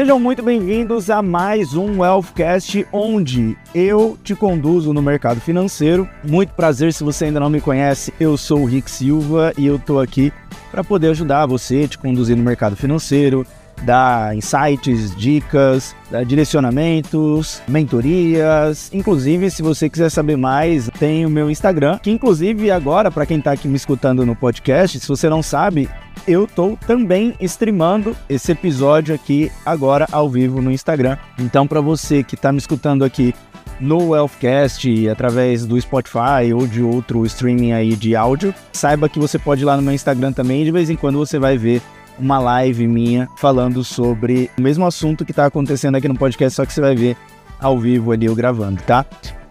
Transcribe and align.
Sejam 0.00 0.18
muito 0.18 0.42
bem-vindos 0.42 1.10
a 1.10 1.20
mais 1.20 1.74
um 1.74 2.00
Wealthcast, 2.00 2.86
onde 2.90 3.54
eu 3.74 4.16
te 4.24 4.34
conduzo 4.34 4.94
no 4.94 5.02
mercado 5.02 5.42
financeiro. 5.42 6.08
Muito 6.24 6.54
prazer, 6.54 6.90
se 6.94 7.04
você 7.04 7.26
ainda 7.26 7.38
não 7.38 7.50
me 7.50 7.60
conhece, 7.60 8.10
eu 8.18 8.34
sou 8.38 8.62
o 8.62 8.64
Rick 8.64 8.90
Silva 8.90 9.52
e 9.58 9.66
eu 9.66 9.76
estou 9.76 10.00
aqui 10.00 10.32
para 10.70 10.82
poder 10.82 11.08
ajudar 11.08 11.44
você, 11.44 11.86
te 11.86 11.98
conduzir 11.98 12.34
no 12.34 12.42
mercado 12.42 12.76
financeiro, 12.76 13.46
dar 13.82 14.34
insights, 14.34 15.14
dicas, 15.14 15.94
dar 16.10 16.24
direcionamentos, 16.24 17.60
mentorias. 17.68 18.90
Inclusive, 18.94 19.50
se 19.50 19.60
você 19.60 19.86
quiser 19.90 20.10
saber 20.10 20.36
mais, 20.36 20.88
tem 20.98 21.26
o 21.26 21.30
meu 21.30 21.50
Instagram, 21.50 21.98
que 21.98 22.10
inclusive 22.10 22.70
agora, 22.70 23.10
para 23.10 23.26
quem 23.26 23.38
está 23.38 23.52
aqui 23.52 23.68
me 23.68 23.76
escutando 23.76 24.24
no 24.24 24.34
podcast, 24.34 24.98
se 24.98 25.06
você 25.06 25.28
não 25.28 25.42
sabe, 25.42 25.90
eu 26.26 26.44
estou 26.44 26.76
também 26.86 27.34
streamando 27.40 28.16
esse 28.28 28.52
episódio 28.52 29.14
aqui 29.14 29.50
agora 29.64 30.06
ao 30.10 30.28
vivo 30.28 30.60
no 30.60 30.70
Instagram. 30.70 31.16
Então, 31.38 31.66
para 31.66 31.80
você 31.80 32.22
que 32.22 32.34
está 32.34 32.52
me 32.52 32.58
escutando 32.58 33.04
aqui 33.04 33.34
no 33.80 34.10
Wealthcast, 34.10 35.08
através 35.08 35.64
do 35.64 35.80
Spotify 35.80 36.52
ou 36.54 36.66
de 36.66 36.82
outro 36.82 37.24
streaming 37.24 37.72
aí 37.72 37.96
de 37.96 38.14
áudio, 38.14 38.54
saiba 38.72 39.08
que 39.08 39.18
você 39.18 39.38
pode 39.38 39.62
ir 39.62 39.64
lá 39.64 39.76
no 39.76 39.82
meu 39.82 39.94
Instagram 39.94 40.32
também, 40.32 40.64
de 40.64 40.70
vez 40.70 40.90
em 40.90 40.96
quando 40.96 41.18
você 41.18 41.38
vai 41.38 41.56
ver 41.56 41.80
uma 42.18 42.38
live 42.38 42.86
minha 42.86 43.28
falando 43.36 43.82
sobre 43.82 44.50
o 44.58 44.62
mesmo 44.62 44.84
assunto 44.86 45.24
que 45.24 45.32
está 45.32 45.46
acontecendo 45.46 45.96
aqui 45.96 46.06
no 46.06 46.16
podcast, 46.16 46.54
só 46.54 46.66
que 46.66 46.72
você 46.72 46.80
vai 46.80 46.94
ver 46.94 47.16
ao 47.58 47.78
vivo 47.78 48.12
ali 48.12 48.26
eu 48.26 48.34
gravando, 48.34 48.82
tá? 48.82 49.06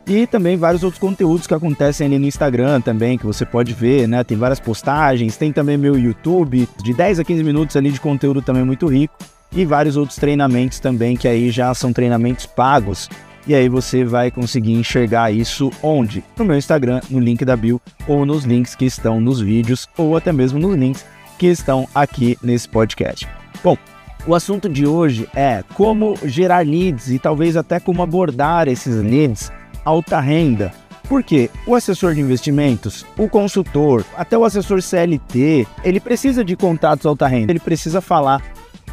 E 0.09 0.25
também 0.25 0.57
vários 0.57 0.83
outros 0.83 0.99
conteúdos 0.99 1.45
que 1.45 1.53
acontecem 1.53 2.07
ali 2.07 2.17
no 2.17 2.25
Instagram 2.25 2.81
também, 2.81 3.15
que 3.15 3.27
você 3.27 3.45
pode 3.45 3.75
ver, 3.75 4.07
né? 4.07 4.23
Tem 4.23 4.35
várias 4.35 4.59
postagens, 4.59 5.37
tem 5.37 5.53
também 5.53 5.77
meu 5.77 5.99
YouTube, 5.99 6.67
de 6.83 6.93
10 6.95 7.19
a 7.19 7.23
15 7.23 7.43
minutos 7.43 7.75
ali 7.75 7.91
de 7.91 8.01
conteúdo 8.01 8.41
também 8.41 8.63
muito 8.63 8.87
rico. 8.87 9.13
E 9.51 9.63
vários 9.63 9.95
outros 9.95 10.17
treinamentos 10.17 10.79
também, 10.79 11.15
que 11.15 11.27
aí 11.27 11.51
já 11.51 11.71
são 11.75 11.93
treinamentos 11.93 12.47
pagos. 12.47 13.07
E 13.45 13.53
aí 13.53 13.69
você 13.69 14.03
vai 14.03 14.31
conseguir 14.31 14.73
enxergar 14.73 15.31
isso 15.31 15.71
onde? 15.83 16.23
No 16.35 16.43
meu 16.43 16.57
Instagram, 16.57 17.01
no 17.07 17.19
link 17.19 17.45
da 17.45 17.55
bio, 17.55 17.79
ou 18.07 18.25
nos 18.25 18.45
links 18.45 18.73
que 18.73 18.85
estão 18.85 19.21
nos 19.21 19.39
vídeos, 19.39 19.87
ou 19.95 20.17
até 20.17 20.33
mesmo 20.33 20.57
nos 20.57 20.75
links 20.75 21.05
que 21.37 21.45
estão 21.45 21.87
aqui 21.93 22.35
nesse 22.41 22.67
podcast. 22.67 23.27
Bom, 23.63 23.77
o 24.25 24.33
assunto 24.33 24.67
de 24.67 24.87
hoje 24.87 25.29
é 25.35 25.63
como 25.75 26.15
gerar 26.25 26.65
leads 26.65 27.11
e 27.11 27.19
talvez 27.19 27.55
até 27.55 27.79
como 27.79 28.01
abordar 28.01 28.67
esses 28.67 28.95
leads 28.95 29.51
alta 29.83 30.19
renda. 30.19 30.71
Porque 31.07 31.49
o 31.65 31.73
assessor 31.73 32.13
de 32.13 32.21
investimentos, 32.21 33.05
o 33.17 33.27
consultor, 33.27 34.05
até 34.15 34.37
o 34.37 34.43
assessor 34.43 34.81
CLT, 34.81 35.67
ele 35.83 35.99
precisa 35.99 36.45
de 36.45 36.55
contatos 36.55 37.05
alta 37.05 37.27
renda, 37.27 37.51
ele 37.51 37.59
precisa 37.59 37.99
falar 37.99 38.43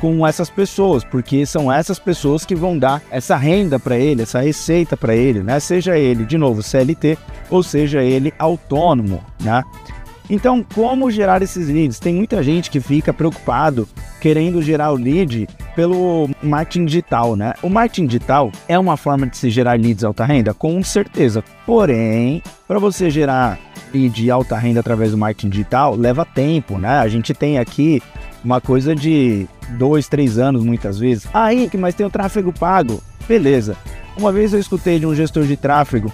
com 0.01 0.27
essas 0.27 0.51
pessoas, 0.51 1.05
porque 1.05 1.45
são 1.47 1.73
essas 1.73 1.99
pessoas 1.99 2.45
que 2.45 2.55
vão 2.55 2.79
dar 2.79 3.03
essa 3.11 3.37
renda 3.37 3.79
para 3.79 3.99
ele, 3.99 4.23
essa 4.23 4.41
receita 4.41 4.97
para 4.97 5.15
ele, 5.15 5.43
né? 5.43 5.59
Seja 5.61 5.99
ele, 5.99 6.25
de 6.25 6.39
novo, 6.39 6.63
CLT 6.63 7.19
ou 7.51 7.63
seja 7.63 8.03
ele 8.03 8.33
autônomo, 8.39 9.23
né? 9.41 9.63
Então, 10.29 10.65
como 10.75 11.11
gerar 11.11 11.41
esses 11.43 11.69
leads? 11.69 12.01
Tem 12.01 12.15
muita 12.15 12.43
gente 12.43 12.71
que 12.71 12.81
fica 12.81 13.13
preocupado 13.13 13.89
querendo 14.21 14.61
gerar 14.61 14.93
o 14.93 14.97
lead 14.97 15.49
pelo 15.75 16.29
marketing 16.43 16.87
digital, 16.87 17.37
né? 17.37 17.55
O 17.63 17.69
marketing 17.69 18.07
digital 18.07 18.51
é 18.67 18.79
uma 18.79 18.97
forma 18.97 19.27
de 19.27 19.37
se 19.37 19.51
gerar 19.51 19.79
leads 19.79 20.03
alta 20.03 20.25
renda, 20.25 20.53
com 20.53 20.83
certeza. 20.83 21.45
Porém, 21.65 22.43
para 22.67 22.79
você 22.79 23.09
gerar 23.09 23.59
lead 23.95 24.31
alta 24.31 24.57
renda 24.57 24.81
através 24.81 25.13
do 25.13 25.19
marketing 25.19 25.49
digital, 25.49 25.95
leva 25.95 26.25
tempo, 26.25 26.77
né? 26.79 26.99
A 26.99 27.09
gente 27.09 27.33
tem 27.33 27.59
aqui 27.59 28.03
uma 28.45 28.61
coisa 28.61 28.95
de 28.95 29.47
dois, 29.79 30.09
três 30.09 30.39
anos 30.39 30.65
muitas 30.65 30.99
vezes. 30.99 31.29
Aí, 31.33 31.69
que 31.69 31.77
mas 31.77 31.95
tem 31.95 32.07
o 32.07 32.11
tráfego 32.11 32.53
pago. 32.53 33.01
Beleza. 33.29 33.77
Uma 34.17 34.33
vez 34.33 34.53
eu 34.53 34.59
escutei 34.59 34.99
de 34.99 35.07
um 35.07 35.15
gestor 35.15 35.45
de 35.45 35.57
tráfego 35.57 36.13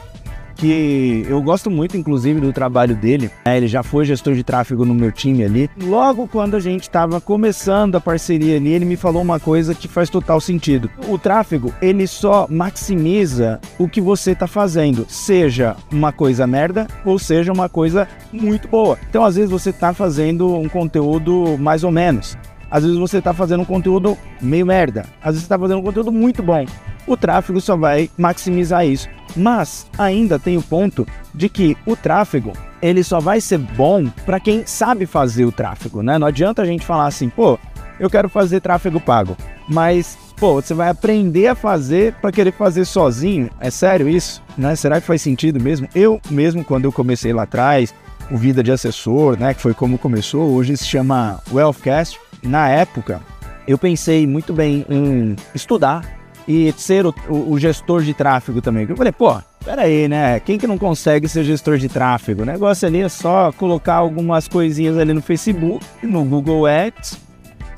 que 0.62 1.26
eu 1.28 1.42
gosto 1.42 1.68
muito, 1.68 1.96
inclusive, 1.96 2.40
do 2.40 2.52
trabalho 2.52 2.94
dele. 2.94 3.28
É, 3.44 3.56
ele 3.56 3.66
já 3.66 3.82
foi 3.82 4.04
gestor 4.04 4.34
de 4.34 4.44
tráfego 4.44 4.84
no 4.84 4.94
meu 4.94 5.10
time 5.10 5.42
ali. 5.42 5.68
Logo 5.76 6.28
quando 6.28 6.54
a 6.54 6.60
gente 6.60 6.82
estava 6.82 7.20
começando 7.20 7.96
a 7.96 8.00
parceria 8.00 8.56
ali, 8.56 8.68
ele 8.68 8.84
me 8.84 8.94
falou 8.94 9.20
uma 9.22 9.40
coisa 9.40 9.74
que 9.74 9.88
faz 9.88 10.08
total 10.08 10.40
sentido. 10.40 10.88
O 11.08 11.18
tráfego, 11.18 11.74
ele 11.82 12.06
só 12.06 12.46
maximiza 12.48 13.60
o 13.76 13.88
que 13.88 14.00
você 14.00 14.30
está 14.30 14.46
fazendo, 14.46 15.04
seja 15.08 15.74
uma 15.90 16.12
coisa 16.12 16.46
merda 16.46 16.86
ou 17.04 17.18
seja 17.18 17.52
uma 17.52 17.68
coisa 17.68 18.06
muito 18.32 18.68
boa. 18.68 18.96
Então, 19.10 19.24
às 19.24 19.34
vezes, 19.34 19.50
você 19.50 19.70
está 19.70 19.92
fazendo 19.92 20.54
um 20.56 20.68
conteúdo 20.68 21.58
mais 21.58 21.82
ou 21.82 21.90
menos. 21.90 22.38
Às 22.70 22.84
vezes 22.84 22.98
você 22.98 23.18
está 23.18 23.34
fazendo 23.34 23.62
um 23.62 23.66
conteúdo 23.66 24.16
meio 24.40 24.64
merda. 24.64 25.04
Às 25.20 25.34
vezes 25.34 25.40
você 25.40 25.44
está 25.46 25.58
fazendo 25.58 25.80
um 25.80 25.82
conteúdo 25.82 26.10
muito 26.10 26.42
bom. 26.42 26.64
O 27.06 27.16
tráfego 27.16 27.60
só 27.60 27.76
vai 27.76 28.08
maximizar 28.16 28.86
isso. 28.86 29.08
Mas 29.36 29.86
ainda 29.98 30.38
tem 30.38 30.56
o 30.56 30.62
ponto 30.62 31.06
de 31.34 31.48
que 31.48 31.76
o 31.86 31.96
tráfego 31.96 32.52
ele 32.80 33.04
só 33.04 33.20
vai 33.20 33.40
ser 33.40 33.58
bom 33.58 34.08
para 34.26 34.40
quem 34.40 34.66
sabe 34.66 35.06
fazer 35.06 35.44
o 35.44 35.52
tráfego, 35.52 36.02
né? 36.02 36.18
Não 36.18 36.26
adianta 36.26 36.62
a 36.62 36.66
gente 36.66 36.84
falar 36.84 37.06
assim, 37.06 37.28
pô, 37.28 37.58
eu 38.00 38.10
quero 38.10 38.28
fazer 38.28 38.60
tráfego 38.60 39.00
pago, 39.00 39.36
mas 39.68 40.18
pô, 40.36 40.60
você 40.60 40.74
vai 40.74 40.88
aprender 40.88 41.46
a 41.46 41.54
fazer 41.54 42.14
para 42.14 42.32
querer 42.32 42.52
fazer 42.52 42.84
sozinho? 42.84 43.48
É 43.60 43.70
sério 43.70 44.08
isso? 44.08 44.42
Né? 44.58 44.74
Será 44.74 45.00
que 45.00 45.06
faz 45.06 45.22
sentido 45.22 45.60
mesmo? 45.60 45.88
Eu 45.94 46.20
mesmo 46.28 46.64
quando 46.64 46.84
eu 46.84 46.92
comecei 46.92 47.32
lá 47.32 47.44
atrás, 47.44 47.94
o 48.30 48.36
Vida 48.36 48.62
de 48.62 48.72
Assessor, 48.72 49.38
né, 49.38 49.54
que 49.54 49.60
foi 49.60 49.74
como 49.74 49.96
começou, 49.96 50.50
hoje 50.50 50.76
se 50.76 50.84
chama 50.84 51.40
Wealthcast. 51.52 52.18
Na 52.42 52.68
época, 52.68 53.20
eu 53.68 53.78
pensei 53.78 54.26
muito 54.26 54.52
bem 54.52 54.84
em 54.88 55.36
estudar 55.54 56.02
e 56.46 56.72
ser 56.76 57.06
o, 57.06 57.14
o, 57.28 57.52
o, 57.52 57.58
gestor 57.58 58.02
de 58.02 58.14
tráfego 58.14 58.60
também. 58.60 58.86
Eu 58.88 58.96
falei, 58.96 59.12
pô, 59.12 59.36
pera 59.64 59.82
aí, 59.82 60.08
né? 60.08 60.40
Quem 60.40 60.58
que 60.58 60.66
não 60.66 60.78
consegue 60.78 61.28
ser 61.28 61.44
gestor 61.44 61.78
de 61.78 61.88
tráfego? 61.88 62.42
O 62.42 62.46
negócio 62.46 62.86
ali 62.86 63.00
é 63.00 63.08
só 63.08 63.52
colocar 63.52 63.94
algumas 63.94 64.48
coisinhas 64.48 64.98
ali 64.98 65.12
no 65.12 65.22
Facebook, 65.22 65.84
no 66.02 66.24
Google 66.24 66.66
Ads 66.66 67.18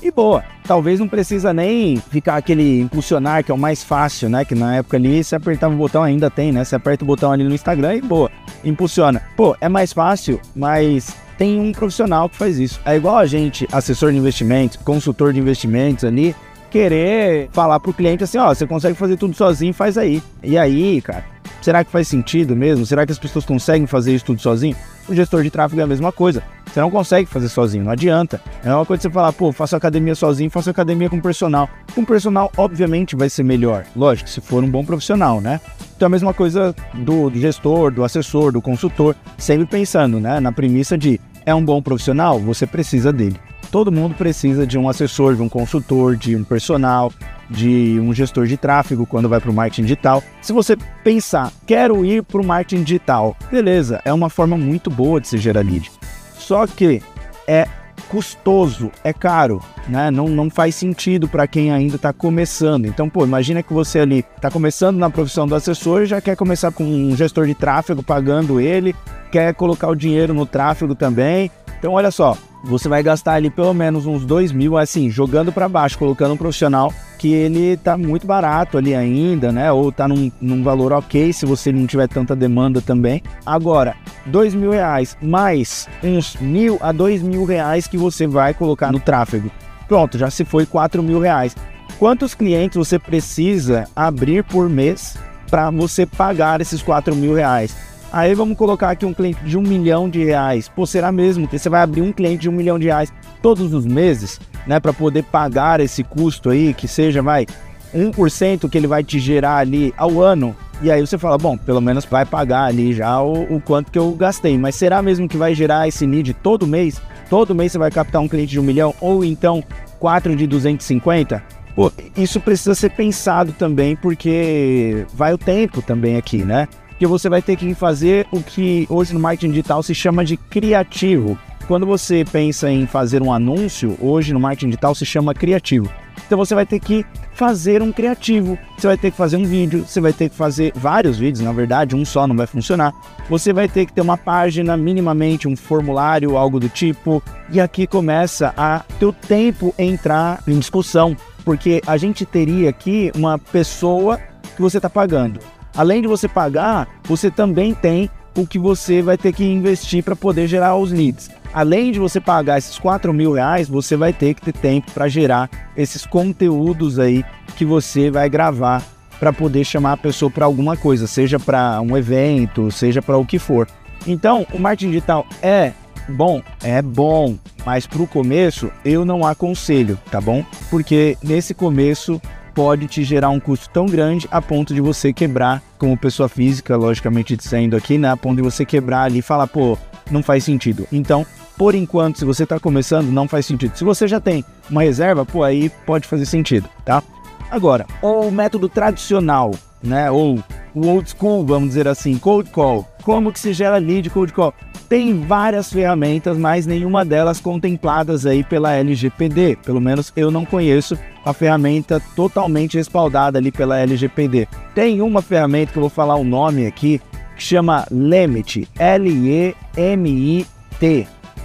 e 0.01 0.11
boa. 0.11 0.43
Talvez 0.67 0.99
não 0.99 1.07
precisa 1.07 1.53
nem 1.53 1.97
ficar 1.97 2.37
aquele 2.37 2.81
impulsionar 2.81 3.43
que 3.43 3.51
é 3.51 3.55
o 3.55 3.57
mais 3.57 3.83
fácil, 3.83 4.29
né? 4.29 4.43
Que 4.45 4.55
na 4.55 4.77
época 4.77 4.97
ali 4.97 5.23
você 5.23 5.35
apertava 5.35 5.73
o 5.73 5.77
botão, 5.77 6.03
ainda 6.03 6.29
tem, 6.29 6.51
né? 6.51 6.63
Você 6.63 6.75
aperta 6.75 7.03
o 7.03 7.07
botão 7.07 7.31
ali 7.31 7.43
no 7.43 7.53
Instagram 7.53 7.95
e 7.95 8.01
boa, 8.01 8.31
impulsiona. 8.63 9.21
Pô, 9.35 9.55
é 9.61 9.69
mais 9.69 9.93
fácil, 9.93 10.39
mas 10.55 11.15
tem 11.37 11.59
um 11.59 11.71
profissional 11.71 12.29
que 12.29 12.37
faz 12.37 12.57
isso. 12.57 12.79
É 12.85 12.95
igual 12.95 13.17
a 13.17 13.25
gente, 13.25 13.67
assessor 13.71 14.11
de 14.11 14.17
investimentos, 14.17 14.77
consultor 14.77 15.33
de 15.33 15.39
investimentos 15.39 16.03
ali, 16.03 16.35
querer 16.75 17.47
falar 17.53 17.79
pro 17.79 17.93
cliente 17.93 18.25
assim, 18.25 18.37
ó, 18.37 18.53
você 18.53 18.67
consegue 18.67 18.97
fazer 18.97 19.15
tudo 19.15 19.33
sozinho, 19.33 19.73
faz 19.73 19.97
aí. 19.97 20.21
E 20.43 20.57
aí, 20.57 21.01
cara, 21.01 21.23
será 21.61 21.85
que 21.85 21.89
faz 21.89 22.05
sentido 22.05 22.53
mesmo? 22.53 22.85
Será 22.85 23.05
que 23.05 23.13
as 23.13 23.17
pessoas 23.17 23.45
conseguem 23.45 23.87
fazer 23.87 24.13
isso 24.13 24.25
tudo 24.25 24.41
sozinho? 24.41 24.75
O 25.07 25.15
gestor 25.15 25.41
de 25.41 25.49
tráfego 25.49 25.79
é 25.79 25.85
a 25.85 25.87
mesma 25.87 26.11
coisa. 26.11 26.43
Você 26.65 26.81
não 26.81 26.91
consegue 26.91 27.29
fazer 27.29 27.47
sozinho, 27.47 27.85
não 27.85 27.93
adianta. 27.93 28.41
É 28.61 28.75
uma 28.75 28.85
coisa 28.85 29.03
você 29.03 29.09
falar, 29.09 29.31
pô, 29.31 29.53
faço 29.53 29.73
academia 29.73 30.15
sozinho, 30.15 30.49
faço 30.49 30.69
academia 30.69 31.09
com 31.09 31.21
personal. 31.21 31.69
Com 31.93 32.03
personal, 32.03 32.51
obviamente, 32.57 33.15
vai 33.15 33.29
ser 33.29 33.43
melhor. 33.43 33.85
Lógico, 33.95 34.29
se 34.29 34.41
for 34.41 34.61
um 34.61 34.69
bom 34.69 34.83
profissional, 34.83 35.39
né? 35.39 35.61
Então, 35.95 36.07
a 36.07 36.09
mesma 36.09 36.33
coisa 36.33 36.75
do, 36.93 37.29
do 37.29 37.39
gestor, 37.39 37.89
do 37.89 38.03
assessor, 38.03 38.51
do 38.51 38.61
consultor, 38.61 39.15
sempre 39.37 39.65
pensando, 39.65 40.19
né, 40.19 40.41
na 40.41 40.51
premissa 40.51 40.97
de 40.97 41.21
é 41.45 41.55
um 41.55 41.63
bom 41.63 41.81
profissional, 41.81 42.37
você 42.37 42.67
precisa 42.67 43.13
dele. 43.13 43.39
Todo 43.71 43.91
mundo 43.91 44.15
precisa 44.15 44.65
de 44.65 44.77
um 44.77 44.87
assessor, 44.87 45.35
de 45.35 45.41
um 45.41 45.49
consultor, 45.49 46.15
de 46.15 46.35
um 46.35 46.43
personal, 46.43 47.11
de 47.49 47.99
um 47.99 48.13
gestor 48.13 48.45
de 48.45 48.57
tráfego 48.57 49.05
quando 49.05 49.29
vai 49.29 49.39
para 49.39 49.51
o 49.51 49.53
marketing 49.53 49.83
digital. 49.83 50.23
Se 50.41 50.53
você 50.53 50.77
pensar, 51.03 51.51
quero 51.65 52.05
ir 52.05 52.23
para 52.23 52.41
o 52.41 52.45
marketing 52.45 52.83
digital, 52.83 53.35
beleza, 53.51 54.01
é 54.05 54.13
uma 54.13 54.29
forma 54.29 54.57
muito 54.57 54.89
boa 54.89 55.19
de 55.19 55.27
se 55.27 55.37
gerar 55.37 55.61
lead. 55.61 55.91
Só 56.37 56.65
que 56.67 57.01
é 57.47 57.67
custoso, 58.07 58.91
é 59.03 59.11
caro, 59.11 59.61
né? 59.87 60.11
Não, 60.11 60.27
não 60.27 60.49
faz 60.49 60.75
sentido 60.75 61.27
para 61.27 61.47
quem 61.47 61.71
ainda 61.71 61.95
está 61.95 62.13
começando. 62.13 62.85
Então, 62.85 63.09
pô, 63.09 63.25
imagina 63.25 63.63
que 63.63 63.73
você 63.73 63.99
ali 63.99 64.23
está 64.35 64.51
começando 64.51 64.97
na 64.97 65.09
profissão 65.09 65.47
do 65.47 65.55
assessor 65.55 66.03
e 66.03 66.05
já 66.05 66.21
quer 66.21 66.35
começar 66.35 66.71
com 66.71 66.83
um 66.83 67.15
gestor 67.15 67.47
de 67.47 67.55
tráfego 67.55 68.03
pagando 68.03 68.59
ele, 68.59 68.95
quer 69.31 69.53
colocar 69.53 69.89
o 69.89 69.95
dinheiro 69.95 70.33
no 70.33 70.45
tráfego 70.45 70.95
também. 70.95 71.49
Então, 71.79 71.93
olha 71.93 72.11
só, 72.11 72.37
você 72.65 72.89
vai 72.89 73.03
gastar 73.03 73.33
ali 73.33 73.49
pelo 73.49 73.73
menos 73.73 74.05
uns 74.05 74.25
dois 74.25 74.51
mil, 74.51 74.77
assim, 74.77 75.09
jogando 75.09 75.51
para 75.51 75.69
baixo, 75.69 75.97
colocando 75.97 76.33
um 76.33 76.37
profissional 76.37 76.91
que 77.17 77.31
ele 77.31 77.77
tá 77.77 77.97
muito 77.97 78.27
barato 78.27 78.77
ali 78.77 78.93
ainda, 78.93 79.51
né? 79.51 79.71
Ou 79.71 79.91
tá 79.91 80.07
num, 80.07 80.31
num 80.41 80.63
valor 80.63 80.91
ok 80.91 81.31
se 81.31 81.45
você 81.45 81.71
não 81.71 81.87
tiver 81.87 82.07
tanta 82.07 82.35
demanda 82.35 82.81
também. 82.81 83.21
Agora, 83.45 83.95
dois 84.25 84.53
mil 84.53 84.71
reais 84.71 85.15
mais 85.21 85.87
uns 86.03 86.35
mil 86.35 86.77
a 86.81 86.91
dois 86.91 87.21
mil 87.21 87.45
reais 87.45 87.87
que 87.87 87.97
você 87.97 88.27
vai 88.27 88.53
colocar 88.53 88.91
no 88.91 88.99
tráfego. 88.99 89.49
Pronto, 89.87 90.17
já 90.17 90.29
se 90.29 90.43
foi 90.43 90.65
quatro 90.65 91.03
mil 91.03 91.19
reais. 91.19 91.55
Quantos 91.99 92.33
clientes 92.35 92.75
você 92.75 92.99
precisa 92.99 93.85
abrir 93.95 94.43
por 94.43 94.67
mês 94.69 95.17
para 95.49 95.69
você 95.69 96.05
pagar 96.05 96.59
esses 96.59 96.81
quatro 96.81 97.15
mil 97.15 97.33
reais? 97.33 97.75
Aí 98.11 98.33
vamos 98.33 98.57
colocar 98.57 98.91
aqui 98.91 99.05
um 99.05 99.13
cliente 99.13 99.43
de 99.43 99.57
um 99.57 99.61
milhão 99.61 100.09
de 100.09 100.23
reais. 100.23 100.69
Pô, 100.69 100.85
será 100.85 101.11
mesmo 101.11 101.47
que 101.47 101.59
você 101.59 101.69
vai 101.69 101.81
abrir 101.81 102.01
um 102.01 102.13
cliente 102.13 102.43
de 102.43 102.49
um 102.49 102.53
milhão 102.53 102.79
de 102.79 102.85
reais 102.85 103.11
todos 103.41 103.73
os 103.73 103.85
meses, 103.85 104.39
né? 104.65 104.79
Para 104.79 104.93
poder 104.93 105.23
pagar 105.23 105.79
esse 105.79 106.03
custo 106.03 106.49
aí, 106.49 106.73
que 106.73 106.87
seja, 106.87 107.21
vai, 107.21 107.45
1% 107.93 108.69
que 108.69 108.77
ele 108.77 108.87
vai 108.87 109.03
te 109.03 109.19
gerar 109.19 109.57
ali 109.57 109.93
ao 109.97 110.21
ano. 110.21 110.55
E 110.81 110.91
aí 110.91 110.99
você 110.99 111.17
fala, 111.17 111.37
bom, 111.37 111.57
pelo 111.57 111.81
menos 111.81 112.05
vai 112.05 112.25
pagar 112.25 112.65
ali 112.65 112.93
já 112.93 113.21
o, 113.21 113.55
o 113.55 113.61
quanto 113.61 113.91
que 113.91 113.97
eu 113.97 114.11
gastei. 114.11 114.57
Mas 114.57 114.75
será 114.75 115.01
mesmo 115.01 115.27
que 115.27 115.37
vai 115.37 115.55
gerar 115.55 115.87
esse 115.87 116.05
need 116.05 116.33
todo 116.33 116.67
mês? 116.67 117.01
Todo 117.29 117.55
mês 117.55 117.71
você 117.71 117.77
vai 117.77 117.89
captar 117.89 118.21
um 118.21 118.27
cliente 118.27 118.51
de 118.51 118.59
um 118.59 118.63
milhão? 118.63 118.93
Ou 118.99 119.23
então 119.23 119.63
quatro 119.99 120.35
de 120.35 120.45
250? 120.45 121.41
Pô, 121.75 121.91
isso 122.15 122.39
precisa 122.39 122.73
ser 122.73 122.91
pensado 122.91 123.51
também, 123.51 123.95
porque 123.95 125.05
vai 125.13 125.33
o 125.33 125.37
tempo 125.37 125.81
também 125.81 126.15
aqui, 126.15 126.37
né? 126.37 126.67
Que 126.97 127.05
você 127.05 127.29
vai 127.29 127.41
ter 127.41 127.55
que 127.55 127.73
fazer 127.73 128.27
o 128.31 128.41
que 128.41 128.85
hoje 128.89 129.13
no 129.13 129.19
marketing 129.19 129.51
digital 129.51 129.83
se 129.83 129.93
chama 129.93 130.23
de 130.23 130.37
criativo. 130.37 131.37
Quando 131.67 131.85
você 131.85 132.23
pensa 132.23 132.69
em 132.69 132.85
fazer 132.85 133.23
um 133.23 133.33
anúncio, 133.33 133.97
hoje 133.99 134.33
no 134.33 134.39
marketing 134.39 134.67
digital 134.67 134.93
se 134.93 135.05
chama 135.05 135.33
criativo. 135.33 135.89
Então 136.25 136.37
você 136.37 136.55
vai 136.55 136.65
ter 136.65 136.79
que 136.79 137.05
fazer 137.33 137.81
um 137.81 137.91
criativo, 137.91 138.57
você 138.77 138.87
vai 138.87 138.97
ter 138.97 139.11
que 139.11 139.17
fazer 139.17 139.35
um 139.37 139.43
vídeo, 139.43 139.85
você 139.85 139.99
vai 139.99 140.13
ter 140.13 140.29
que 140.29 140.35
fazer 140.35 140.71
vários 140.75 141.17
vídeos, 141.17 141.43
na 141.43 141.51
verdade, 141.51 141.95
um 141.95 142.05
só 142.05 142.25
não 142.25 142.35
vai 142.35 142.47
funcionar. 142.47 142.93
Você 143.29 143.51
vai 143.51 143.67
ter 143.67 143.85
que 143.85 143.93
ter 143.93 144.01
uma 144.01 144.17
página, 144.17 144.77
minimamente 144.77 145.47
um 145.47 145.55
formulário, 145.55 146.37
algo 146.37 146.59
do 146.59 146.69
tipo, 146.69 147.21
e 147.51 147.59
aqui 147.59 147.85
começa 147.85 148.53
a 148.55 148.83
teu 148.99 149.11
tempo 149.11 149.73
entrar 149.77 150.41
em 150.47 150.57
discussão, 150.57 151.17
porque 151.43 151.81
a 151.85 151.97
gente 151.97 152.25
teria 152.25 152.69
aqui 152.69 153.11
uma 153.15 153.37
pessoa 153.37 154.19
que 154.55 154.61
você 154.61 154.77
está 154.77 154.89
pagando 154.89 155.39
além 155.75 156.01
de 156.01 156.07
você 156.07 156.27
pagar, 156.27 156.87
você 157.03 157.29
também 157.29 157.73
tem 157.73 158.09
o 158.37 158.45
que 158.45 158.59
você 158.59 159.01
vai 159.01 159.17
ter 159.17 159.31
que 159.33 159.45
investir 159.45 160.03
para 160.03 160.15
poder 160.15 160.47
gerar 160.47 160.75
os 160.75 160.91
leads. 160.91 161.29
Além 161.53 161.91
de 161.91 161.99
você 161.99 162.19
pagar 162.19 162.57
esses 162.57 162.77
4 162.77 163.13
mil 163.13 163.33
reais, 163.33 163.69
você 163.69 163.95
vai 163.95 164.11
ter 164.11 164.33
que 164.33 164.41
ter 164.41 164.53
tempo 164.53 164.91
para 164.91 165.07
gerar 165.07 165.49
esses 165.75 166.05
conteúdos 166.05 166.99
aí 166.99 167.23
que 167.55 167.63
você 167.63 168.11
vai 168.11 168.29
gravar 168.29 168.83
para 169.19 169.31
poder 169.31 169.63
chamar 169.63 169.93
a 169.93 169.97
pessoa 169.97 170.29
para 170.29 170.45
alguma 170.45 170.75
coisa, 170.75 171.07
seja 171.07 171.39
para 171.39 171.79
um 171.79 171.95
evento, 171.95 172.69
seja 172.71 173.01
para 173.01 173.17
o 173.17 173.25
que 173.25 173.39
for. 173.39 173.67
Então, 174.05 174.45
o 174.53 174.59
marketing 174.59 174.91
digital 174.91 175.25
é 175.41 175.71
bom, 176.09 176.41
é 176.61 176.81
bom, 176.81 177.37
mas 177.65 177.87
para 177.87 178.01
o 178.01 178.07
começo 178.07 178.69
eu 178.83 179.05
não 179.05 179.25
aconselho, 179.25 179.97
tá 180.11 180.19
bom? 180.19 180.43
Porque 180.69 181.17
nesse 181.23 181.53
começo 181.53 182.21
pode 182.55 182.87
te 182.87 183.03
gerar 183.03 183.29
um 183.29 183.39
custo 183.39 183.69
tão 183.69 183.85
grande 183.85 184.27
a 184.31 184.41
ponto 184.41 184.73
de 184.73 184.79
você 184.79 185.11
quebrar, 185.11 185.61
como 185.77 185.97
pessoa 185.97 186.29
física, 186.29 186.77
logicamente 186.77 187.35
dizendo 187.35 187.75
aqui, 187.75 187.97
né? 187.97 188.09
A 188.09 188.17
ponto 188.17 188.37
de 188.37 188.41
você 188.41 188.65
quebrar 188.65 189.03
ali 189.03 189.19
e 189.19 189.21
falar, 189.21 189.45
pô, 189.45 189.77
não 190.09 190.23
faz 190.23 190.45
sentido. 190.45 190.87
Então, 190.91 191.25
por 191.57 191.75
enquanto, 191.75 192.17
se 192.17 192.25
você 192.25 192.43
está 192.43 192.57
começando, 192.57 193.11
não 193.11 193.27
faz 193.27 193.45
sentido. 193.45 193.77
Se 193.77 193.83
você 193.83 194.07
já 194.07 194.21
tem 194.21 194.43
uma 194.69 194.83
reserva, 194.83 195.25
pô, 195.25 195.43
aí 195.43 195.69
pode 195.85 196.07
fazer 196.07 196.25
sentido, 196.25 196.69
tá? 196.85 197.03
Agora, 197.51 197.85
o 198.01 198.31
método 198.31 198.69
tradicional, 198.69 199.51
né? 199.83 200.09
Ou 200.09 200.41
o 200.73 200.87
old 200.87 201.09
school, 201.09 201.45
vamos 201.45 201.69
dizer 201.69 201.87
assim, 201.89 202.17
cold 202.17 202.49
call. 202.49 202.87
Como 203.03 203.31
que 203.31 203.39
se 203.39 203.53
gera 203.53 203.77
lead 203.77 204.09
cold 204.09 204.31
call? 204.31 204.53
Tem 204.87 205.19
várias 205.21 205.73
ferramentas, 205.73 206.37
mas 206.37 206.67
nenhuma 206.67 207.03
delas 207.03 207.39
contempladas 207.39 208.25
aí 208.25 208.43
pela 208.43 208.73
LGPD. 208.73 209.57
Pelo 209.65 209.81
menos 209.81 210.13
eu 210.15 210.29
não 210.29 210.45
conheço 210.45 210.97
a 211.25 211.33
ferramenta 211.33 211.99
totalmente 212.15 212.77
respaldada 212.77 213.39
ali 213.39 213.51
pela 213.51 213.79
LGPD. 213.79 214.47
Tem 214.75 215.01
uma 215.01 215.23
ferramenta 215.23 215.71
que 215.71 215.77
eu 215.77 215.81
vou 215.81 215.89
falar 215.89 216.15
o 216.15 216.23
nome 216.23 216.67
aqui, 216.67 217.01
que 217.35 217.43
chama 217.43 217.87
Lemit, 217.89 218.67
L-E-M-I-T. 218.77 219.55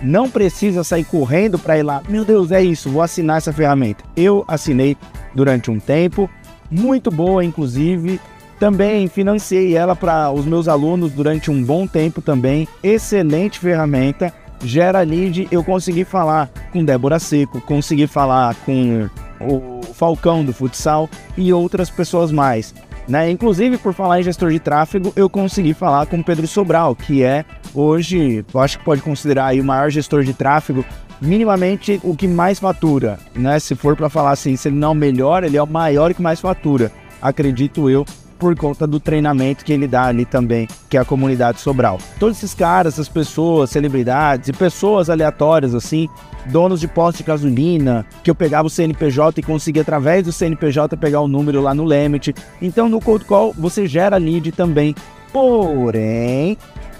Não 0.02 0.30
precisa 0.30 0.84
sair 0.84 1.04
correndo 1.04 1.58
para 1.58 1.78
ir 1.78 1.82
lá, 1.82 2.02
meu 2.08 2.24
Deus, 2.24 2.52
é 2.52 2.62
isso, 2.62 2.90
vou 2.90 3.02
assinar 3.02 3.38
essa 3.38 3.52
ferramenta. 3.52 4.04
Eu 4.16 4.44
assinei 4.48 4.96
durante 5.34 5.70
um 5.70 5.78
tempo, 5.78 6.28
muito 6.70 7.10
boa 7.10 7.44
inclusive, 7.44 8.20
também 8.60 9.08
financiei 9.08 9.74
ela 9.74 9.96
para 9.96 10.30
os 10.30 10.44
meus 10.44 10.68
alunos 10.68 11.10
durante 11.12 11.50
um 11.50 11.64
bom 11.64 11.86
tempo 11.86 12.20
também. 12.20 12.68
Excelente 12.82 13.58
ferramenta. 13.58 14.32
Gera 14.62 15.00
lead, 15.00 15.48
eu 15.50 15.64
consegui 15.64 16.04
falar 16.04 16.50
com 16.70 16.84
Débora 16.84 17.18
Seco, 17.18 17.58
consegui 17.62 18.06
falar 18.06 18.54
com 18.66 19.08
o 19.40 19.80
Falcão 19.94 20.44
do 20.44 20.52
futsal 20.52 21.08
e 21.38 21.50
outras 21.50 21.88
pessoas 21.88 22.30
mais. 22.30 22.74
Né? 23.08 23.30
Inclusive, 23.30 23.78
por 23.78 23.94
falar 23.94 24.20
em 24.20 24.22
gestor 24.22 24.50
de 24.50 24.60
tráfego, 24.60 25.10
eu 25.16 25.30
consegui 25.30 25.72
falar 25.72 26.04
com 26.04 26.22
Pedro 26.22 26.46
Sobral, 26.46 26.94
que 26.94 27.22
é 27.22 27.46
hoje, 27.74 28.44
eu 28.52 28.60
acho 28.60 28.78
que 28.78 28.84
pode 28.84 29.00
considerar 29.00 29.46
aí 29.46 29.60
o 29.62 29.64
maior 29.64 29.88
gestor 29.88 30.22
de 30.22 30.34
tráfego, 30.34 30.84
minimamente 31.18 31.98
o 32.04 32.14
que 32.14 32.28
mais 32.28 32.58
fatura, 32.58 33.18
né? 33.34 33.58
Se 33.58 33.74
for 33.74 33.96
para 33.96 34.10
falar 34.10 34.32
assim, 34.32 34.54
se 34.54 34.68
ele 34.68 34.76
não 34.76 34.88
é 34.88 34.92
o 34.92 34.94
melhor, 34.94 35.42
ele 35.42 35.56
é 35.56 35.62
o 35.62 35.66
maior 35.66 36.12
que 36.12 36.20
mais 36.20 36.38
fatura, 36.38 36.92
acredito 37.22 37.88
eu, 37.88 38.04
por 38.40 38.56
conta 38.56 38.86
do 38.86 38.98
treinamento 38.98 39.64
que 39.64 39.72
ele 39.72 39.86
dá 39.86 40.06
ali 40.06 40.24
também, 40.24 40.66
que 40.88 40.96
é 40.96 41.00
a 41.00 41.04
comunidade 41.04 41.60
Sobral. 41.60 41.98
Todos 42.18 42.38
esses 42.38 42.54
caras, 42.54 42.94
essas 42.94 43.08
pessoas, 43.08 43.68
celebridades 43.68 44.48
e 44.48 44.52
pessoas 44.52 45.10
aleatórias 45.10 45.74
assim, 45.74 46.08
donos 46.46 46.80
de 46.80 46.88
postos 46.88 47.18
de 47.18 47.24
gasolina, 47.24 48.06
que 48.24 48.30
eu 48.30 48.34
pegava 48.34 48.66
o 48.66 48.70
CNPJ 48.70 49.40
e 49.40 49.42
conseguia 49.44 49.82
através 49.82 50.24
do 50.24 50.32
CNPJ 50.32 50.96
pegar 50.96 51.20
o 51.20 51.28
número 51.28 51.60
lá 51.60 51.74
no 51.74 51.86
Limit. 51.86 52.34
Então 52.62 52.88
no 52.88 53.00
Cold 53.00 53.26
Call 53.26 53.54
você 53.56 53.86
gera 53.86 54.16
lead 54.16 54.50
também. 54.52 54.94
Porém, 55.32 56.56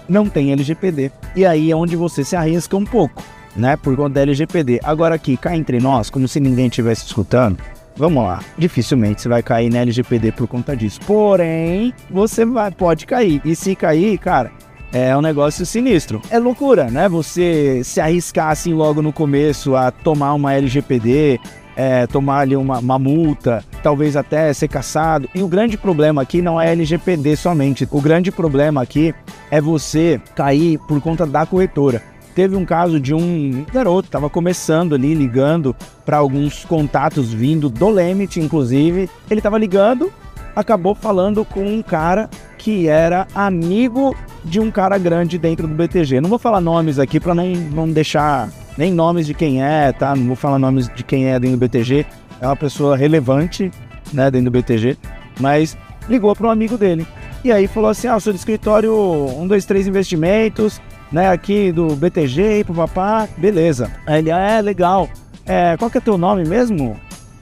não 0.09 0.29
tem 0.29 0.53
LGPD. 0.53 1.11
E 1.35 1.47
aí 1.47 1.71
é 1.71 1.75
onde 1.75 1.97
você 1.97 2.23
se 2.23 2.37
arrisca 2.37 2.77
um 2.77 2.85
pouco, 2.85 3.23
né? 3.57 3.77
Por 3.77 3.97
conta 3.97 4.11
da 4.11 4.21
LGPD. 4.21 4.81
Agora 4.85 5.15
aqui, 5.15 5.37
cá 5.37 5.57
entre 5.57 5.81
nós, 5.81 6.11
como 6.11 6.29
se 6.29 6.39
ninguém 6.39 6.67
estivesse 6.67 7.07
escutando, 7.07 7.59
Vamos 8.01 8.25
lá, 8.25 8.41
dificilmente 8.57 9.21
você 9.21 9.29
vai 9.29 9.43
cair 9.43 9.71
na 9.71 9.81
LGPD 9.81 10.33
por 10.33 10.49
conta 10.49 10.75
disso. 10.75 10.99
Porém, 11.07 11.93
você 12.11 12.47
vai, 12.47 12.71
pode 12.71 13.05
cair. 13.05 13.43
E 13.45 13.55
se 13.55 13.77
cair, 13.77 14.17
cara, 14.17 14.51
é 14.91 15.15
um 15.15 15.21
negócio 15.21 15.67
sinistro. 15.67 16.23
É 16.31 16.39
loucura, 16.39 16.91
né? 16.91 17.11
Você 17.11 17.83
se 17.85 18.01
arriscar 18.01 18.49
assim 18.49 18.73
logo 18.73 19.03
no 19.03 19.13
começo 19.13 19.77
a 19.77 19.91
tomar 19.91 20.33
uma 20.33 20.55
LGPD, 20.55 21.39
é, 21.77 22.07
tomar 22.07 22.39
ali 22.39 22.57
uma, 22.57 22.79
uma, 22.79 22.99
multa, 22.99 23.63
talvez 23.83 24.17
até 24.17 24.51
ser 24.55 24.69
caçado. 24.69 25.29
E 25.35 25.43
o 25.43 25.47
grande 25.47 25.77
problema 25.77 26.23
aqui 26.23 26.41
não 26.41 26.59
é 26.59 26.73
LGPD 26.73 27.37
somente. 27.37 27.87
O 27.91 28.01
grande 28.01 28.33
problema 28.33 28.81
aqui 28.81 29.15
é 29.51 29.61
você 29.61 30.19
cair 30.35 30.79
por 30.89 30.99
conta 31.03 31.27
da 31.27 31.45
corretora 31.45 32.03
teve 32.35 32.57
um 32.57 32.65
caso 32.65 33.01
de 33.01 33.15
um 33.15 33.65
garoto, 33.73 34.09
estava 34.09 34.31
começando 34.31 34.95
ali, 34.95 35.15
ligando 35.15 35.75
para 36.05 36.19
alguns 36.19 36.65
contatos 36.65 37.33
vindo 37.33 37.69
do 37.69 37.89
Lemit, 37.89 38.41
inclusive. 38.41 39.09
Ele 39.31 39.41
estava 39.41 39.59
ligando, 39.59 40.13
acabou 40.55 40.95
falando 40.95 41.45
com 41.45 41.65
um 41.65 41.83
cara 41.83 42.29
que 42.59 42.89
era 42.89 43.27
amigo 43.35 44.15
de 44.45 44.61
um 44.61 44.71
cara 44.71 44.99
grande 44.99 45.39
dentro 45.39 45.67
do 45.67 45.75
BTG. 45.75 46.21
Não 46.21 46.29
vou 46.29 46.39
falar 46.39 46.61
nomes 46.61 46.99
aqui 46.99 47.19
para 47.19 47.35
não, 47.35 47.47
não 47.47 47.89
deixar 47.89 48.49
nem 48.77 48.93
nomes 48.93 49.27
de 49.27 49.35
quem 49.35 49.63
é, 49.63 49.93
tá? 49.93 50.15
Não 50.15 50.27
vou 50.27 50.37
falar 50.37 50.59
nomes 50.59 50.89
de 50.89 51.03
quem 51.03 51.27
é 51.27 51.39
dentro 51.39 51.57
do 51.57 51.61
BTG. 51.61 52.07
É 52.41 52.47
uma 52.47 52.57
pessoa 52.57 52.97
relevante, 52.97 53.71
né, 54.13 54.31
dentro 54.31 54.51
do 54.51 54.59
BTG, 54.59 54.97
mas 55.39 55.77
ligou 56.09 56.35
para 56.35 56.49
um 56.49 56.51
amigo 56.51 56.77
dele. 56.77 57.07
E 57.45 57.53
aí 57.53 57.67
falou 57.67 57.91
assim: 57.91 58.09
"Ah, 58.09 58.19
sou 58.19 58.33
do 58.33 58.37
escritório 58.37 58.93
123 59.39 59.87
Investimentos, 59.87 60.81
né, 61.13 61.31
aqui 61.31 61.73
do 61.73 61.95
BTG, 61.97 62.65
papá, 62.75 63.29
beleza. 63.37 63.91
Aí 64.07 64.21
ele, 64.21 64.31
ah, 64.31 64.39
é, 64.39 64.63
legal. 64.63 65.09
É, 65.45 65.77
qual 65.77 65.91
que 65.91 65.99
é 65.99 66.01
teu 66.01 66.17
nome 66.17 66.45
mesmo? 66.45 66.97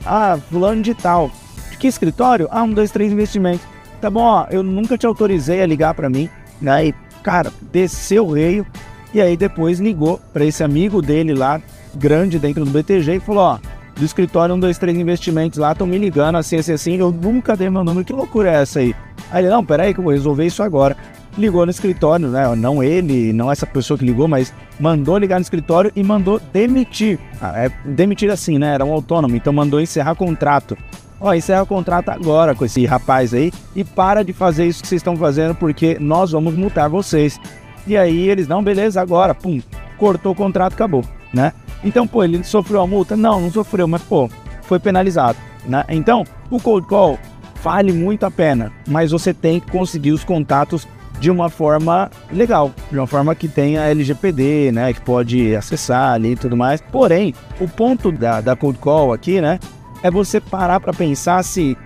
Ah, 0.04 0.38
fulano 0.50 0.82
de 0.82 0.94
tal. 0.94 1.30
De 1.70 1.76
que 1.76 1.86
escritório? 1.86 2.48
Ah, 2.50 2.62
um, 2.62 2.72
dois, 2.72 2.90
três 2.90 3.12
investimentos. 3.12 3.66
Tá 4.00 4.08
bom, 4.08 4.22
ó, 4.22 4.46
eu 4.50 4.62
nunca 4.62 4.96
te 4.96 5.06
autorizei 5.06 5.60
a 5.60 5.66
ligar 5.66 5.94
para 5.94 6.08
mim. 6.08 6.28
Né? 6.60 6.92
Cara, 7.22 7.52
desceu 7.70 8.26
o 8.26 8.32
reio. 8.32 8.66
E 9.12 9.20
aí 9.20 9.36
depois 9.36 9.80
ligou 9.80 10.20
para 10.32 10.44
esse 10.44 10.62
amigo 10.62 11.00
dele 11.00 11.34
lá, 11.34 11.60
grande 11.94 12.38
dentro 12.38 12.64
do 12.64 12.70
BTG, 12.70 13.16
e 13.16 13.20
falou, 13.20 13.42
ó, 13.42 13.58
do 13.96 14.04
escritório 14.04 14.54
um, 14.54 14.60
dois, 14.60 14.76
três 14.78 14.96
investimentos 14.96 15.58
lá, 15.58 15.72
estão 15.72 15.86
me 15.86 15.96
ligando 15.96 16.36
assim, 16.36 16.56
assim, 16.56 16.72
assim, 16.72 16.96
eu 16.96 17.10
nunca 17.10 17.56
dei 17.56 17.70
meu 17.70 17.82
número, 17.82 18.04
que 18.04 18.12
loucura 18.12 18.50
é 18.50 18.62
essa 18.62 18.80
aí? 18.80 18.94
Aí 19.30 19.42
ele, 19.42 19.50
não, 19.50 19.64
peraí 19.64 19.94
que 19.94 20.00
eu 20.00 20.04
vou 20.04 20.12
resolver 20.12 20.44
isso 20.44 20.62
agora 20.62 20.94
ligou 21.38 21.64
no 21.64 21.70
escritório, 21.70 22.28
né? 22.28 22.54
Não 22.56 22.82
ele, 22.82 23.32
não 23.32 23.50
essa 23.50 23.66
pessoa 23.66 23.96
que 23.96 24.04
ligou, 24.04 24.28
mas 24.28 24.52
mandou 24.78 25.16
ligar 25.16 25.36
no 25.36 25.42
escritório 25.42 25.92
e 25.94 26.02
mandou 26.02 26.40
demitir. 26.52 27.18
Ah, 27.40 27.52
é, 27.56 27.70
demitir 27.84 28.30
assim, 28.30 28.58
né? 28.58 28.74
Era 28.74 28.84
um 28.84 28.92
autônomo, 28.92 29.36
então 29.36 29.52
mandou 29.52 29.80
encerrar 29.80 30.14
contrato. 30.14 30.76
Ó, 31.20 31.32
encerra 31.34 31.62
o 31.62 31.66
contrato 31.66 32.10
agora 32.10 32.54
com 32.54 32.64
esse 32.64 32.84
rapaz 32.86 33.34
aí 33.34 33.52
e 33.74 33.82
para 33.82 34.22
de 34.22 34.32
fazer 34.32 34.66
isso 34.66 34.82
que 34.82 34.88
vocês 34.88 35.00
estão 35.00 35.16
fazendo 35.16 35.54
porque 35.54 35.96
nós 36.00 36.32
vamos 36.32 36.54
multar 36.54 36.88
vocês. 36.88 37.40
E 37.86 37.96
aí 37.96 38.28
eles, 38.28 38.46
não, 38.46 38.62
beleza, 38.62 39.00
agora, 39.00 39.34
pum, 39.34 39.60
cortou 39.96 40.32
o 40.32 40.36
contrato, 40.36 40.74
acabou, 40.74 41.04
né? 41.32 41.52
Então, 41.82 42.06
pô, 42.06 42.22
ele 42.22 42.42
sofreu 42.44 42.82
a 42.82 42.86
multa? 42.86 43.16
Não, 43.16 43.40
não 43.40 43.50
sofreu, 43.50 43.88
mas, 43.88 44.02
pô, 44.02 44.28
foi 44.62 44.78
penalizado, 44.78 45.38
né? 45.66 45.84
Então, 45.88 46.24
o 46.50 46.60
cold 46.60 46.86
call 46.86 47.18
vale 47.62 47.92
muito 47.92 48.24
a 48.24 48.30
pena, 48.30 48.72
mas 48.86 49.10
você 49.10 49.32
tem 49.34 49.58
que 49.58 49.70
conseguir 49.70 50.12
os 50.12 50.22
contatos 50.24 50.86
de 51.20 51.30
uma 51.30 51.48
forma 51.48 52.10
legal, 52.32 52.72
de 52.90 52.98
uma 52.98 53.06
forma 53.06 53.34
que 53.34 53.48
tenha 53.48 53.82
LGPD, 53.82 54.72
né, 54.72 54.92
que 54.92 55.00
pode 55.00 55.54
acessar 55.54 56.12
ali 56.12 56.32
e 56.32 56.36
tudo 56.36 56.56
mais. 56.56 56.80
Porém, 56.80 57.34
o 57.60 57.68
ponto 57.68 58.12
da, 58.12 58.40
da 58.40 58.54
cold 58.54 58.78
call 58.78 59.12
aqui, 59.12 59.40
né, 59.40 59.58
é 60.02 60.10
você 60.10 60.40
parar 60.40 60.80
para 60.80 60.92
pensar 60.92 61.42
se 61.42 61.76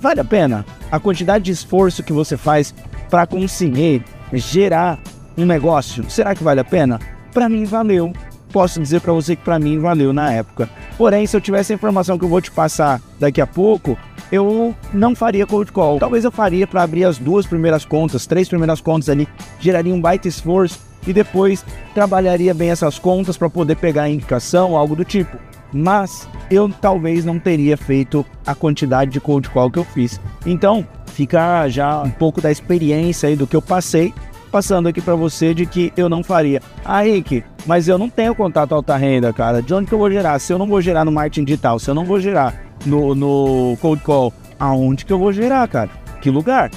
vale 0.00 0.20
a 0.20 0.24
pena 0.24 0.64
a 0.90 0.98
quantidade 0.98 1.44
de 1.44 1.50
esforço 1.50 2.02
que 2.02 2.12
você 2.12 2.36
faz 2.36 2.74
para 3.10 3.26
conseguir 3.26 4.04
gerar 4.32 4.98
um 5.36 5.44
negócio. 5.44 6.08
Será 6.10 6.34
que 6.34 6.44
vale 6.44 6.60
a 6.60 6.64
pena? 6.64 6.98
Para 7.32 7.48
mim 7.48 7.64
valeu. 7.64 8.12
Posso 8.52 8.80
dizer 8.80 9.00
para 9.00 9.12
você 9.12 9.36
que 9.36 9.44
para 9.44 9.58
mim 9.58 9.78
valeu 9.78 10.12
na 10.12 10.32
época. 10.32 10.70
Porém, 10.96 11.26
se 11.26 11.36
eu 11.36 11.40
tivesse 11.40 11.72
a 11.72 11.76
informação 11.76 12.18
que 12.18 12.24
eu 12.24 12.28
vou 12.28 12.40
te 12.40 12.50
passar 12.50 13.00
daqui 13.20 13.40
a 13.40 13.46
pouco, 13.46 13.96
eu 14.30 14.74
não 14.92 15.14
faria 15.14 15.46
cold 15.46 15.72
call. 15.72 15.98
Talvez 15.98 16.24
eu 16.24 16.30
faria 16.30 16.66
para 16.66 16.82
abrir 16.82 17.04
as 17.04 17.18
duas 17.18 17.46
primeiras 17.46 17.84
contas, 17.84 18.26
três 18.26 18.48
primeiras 18.48 18.80
contas 18.80 19.08
ali, 19.08 19.28
geraria 19.58 19.94
um 19.94 20.00
baita 20.00 20.28
esforço 20.28 20.78
e 21.06 21.12
depois 21.12 21.64
trabalharia 21.94 22.52
bem 22.52 22.70
essas 22.70 22.98
contas 22.98 23.36
para 23.36 23.48
poder 23.48 23.76
pegar 23.76 24.04
a 24.04 24.08
indicação, 24.08 24.76
algo 24.76 24.94
do 24.94 25.04
tipo. 25.04 25.36
Mas 25.72 26.28
eu 26.50 26.68
talvez 26.68 27.24
não 27.24 27.38
teria 27.38 27.76
feito 27.76 28.24
a 28.46 28.54
quantidade 28.54 29.10
de 29.10 29.20
cold 29.20 29.48
call 29.50 29.70
que 29.70 29.78
eu 29.78 29.84
fiz. 29.84 30.20
Então, 30.46 30.86
fica 31.06 31.68
já 31.68 32.02
um 32.02 32.10
pouco 32.10 32.40
da 32.40 32.50
experiência 32.50 33.28
aí 33.28 33.36
do 33.36 33.46
que 33.46 33.56
eu 33.56 33.60
passei, 33.60 34.14
passando 34.50 34.88
aqui 34.88 35.00
para 35.00 35.14
você 35.14 35.52
de 35.52 35.66
que 35.66 35.92
eu 35.94 36.08
não 36.08 36.24
faria. 36.24 36.62
Ah, 36.84 37.02
Rick, 37.02 37.44
mas 37.66 37.86
eu 37.86 37.98
não 37.98 38.08
tenho 38.08 38.34
contato 38.34 38.74
alta 38.74 38.96
renda, 38.96 39.30
cara. 39.32 39.60
De 39.60 39.74
onde 39.74 39.86
que 39.86 39.94
eu 39.94 39.98
vou 39.98 40.10
gerar? 40.10 40.38
Se 40.38 40.52
eu 40.52 40.58
não 40.58 40.66
vou 40.66 40.80
gerar 40.80 41.04
no 41.04 41.12
marketing 41.12 41.44
digital, 41.44 41.78
se 41.78 41.90
eu 41.90 41.94
não 41.94 42.04
vou 42.04 42.18
gerar 42.18 42.67
no, 42.84 43.14
no 43.14 43.76
cold 43.80 44.02
call, 44.02 44.32
aonde 44.58 45.04
que 45.04 45.12
eu 45.12 45.18
vou 45.18 45.32
gerar, 45.32 45.66
cara? 45.68 45.90
Que 46.20 46.30
lugar? 46.30 46.70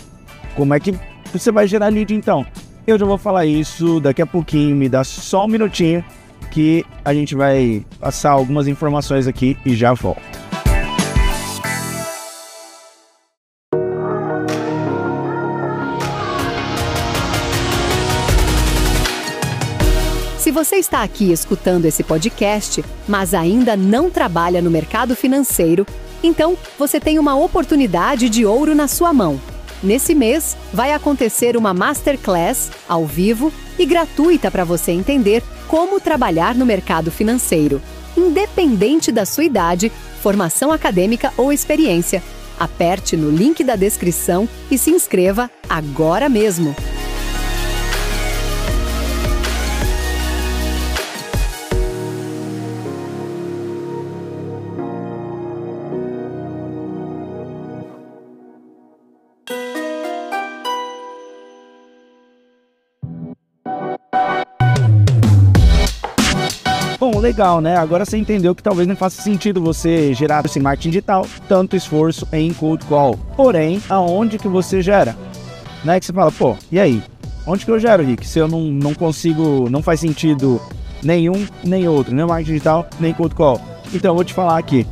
Como 0.56 0.74
é 0.74 0.80
que 0.80 0.94
você 1.32 1.52
vai 1.52 1.68
gerar 1.68 1.88
lead 1.88 2.14
então? 2.14 2.46
Eu 2.86 2.98
já 2.98 3.06
vou 3.06 3.18
falar 3.18 3.46
isso 3.46 4.00
daqui 4.00 4.22
a 4.22 4.26
pouquinho, 4.26 4.76
me 4.76 4.90
dá 4.90 5.04
só 5.04 5.46
um 5.46 5.48
minutinho 5.48 6.04
que 6.52 6.86
a 7.06 7.14
gente 7.14 7.36
vai 7.36 7.86
passar 8.00 8.32
algumas 8.32 8.68
informações 8.68 9.28
aqui 9.28 9.58
e 9.66 9.76
já 9.76 9.94
volto. 9.94 10.31
Se 20.52 20.54
você 20.54 20.76
está 20.76 21.02
aqui 21.02 21.32
escutando 21.32 21.86
esse 21.86 22.04
podcast, 22.04 22.84
mas 23.08 23.34
ainda 23.34 23.78
não 23.78 24.10
trabalha 24.10 24.62
no 24.62 24.70
mercado 24.70 25.16
financeiro, 25.16 25.88
então 26.22 26.58
você 26.78 27.00
tem 27.00 27.18
uma 27.18 27.38
oportunidade 27.38 28.28
de 28.28 28.46
ouro 28.46 28.76
na 28.76 28.86
sua 28.86 29.14
mão. 29.14 29.40
Nesse 29.82 30.14
mês, 30.14 30.58
vai 30.74 30.92
acontecer 30.92 31.56
uma 31.56 31.74
masterclass 31.74 32.70
ao 32.86 33.06
vivo 33.06 33.50
e 33.80 33.86
gratuita 33.86 34.52
para 34.52 34.66
você 34.66 34.92
entender 34.92 35.42
como 35.70 36.02
trabalhar 36.02 36.54
no 36.54 36.66
mercado 36.66 37.10
financeiro, 37.10 37.82
independente 38.18 39.10
da 39.10 39.26
sua 39.26 39.46
idade, 39.46 39.90
formação 40.22 40.70
acadêmica 40.70 41.32
ou 41.38 41.54
experiência. 41.54 42.22
Aperte 42.60 43.16
no 43.16 43.32
link 43.32 43.64
da 43.64 43.78
descrição 43.78 44.50
e 44.70 44.78
se 44.78 44.92
inscreva 44.92 45.50
agora 45.70 46.28
mesmo. 46.28 46.76
Legal, 67.22 67.62
né? 67.62 67.78
Agora 67.78 68.04
você 68.04 68.18
entendeu 68.18 68.54
que 68.54 68.64
talvez 68.64 68.88
não 68.88 68.96
faça 68.96 69.22
sentido 69.22 69.62
você 69.62 70.14
gerar 70.14 70.44
esse 70.46 70.60
marketing 70.60 70.90
digital, 70.90 71.26
tanto 71.48 71.76
esforço 71.76 72.28
em 72.34 72.52
cold 72.54 72.84
call. 72.86 73.18
Porém, 73.36 73.82
aonde 73.88 74.38
que 74.38 74.48
você 74.48 74.82
gera? 74.82 75.16
Né? 75.84 76.00
Que 76.00 76.06
você 76.06 76.14
fala, 76.14 76.32
pô, 76.32 76.58
e 76.72 76.80
aí? 76.80 77.02
Onde 77.46 77.66
que 77.66 77.72
eu 77.72 77.80
gero, 77.80 78.04
Rick? 78.04 78.28
Se 78.28 78.40
eu 78.40 78.48
não, 78.48 78.62
não 78.62 78.94
consigo, 78.94 79.70
não 79.70 79.82
faz 79.82 80.00
sentido 80.00 80.62
nenhum 81.02 81.46
nem 81.64 81.88
outro, 81.88 82.14
nem 82.14 82.26
marketing 82.26 82.52
digital, 82.52 82.88
nem 83.00 83.14
cold 83.14 83.34
call. 83.36 83.62
Então, 83.94 84.12
eu 84.12 84.16
vou 84.16 84.24
te 84.24 84.34
falar 84.34 84.58
aqui. 84.58 84.86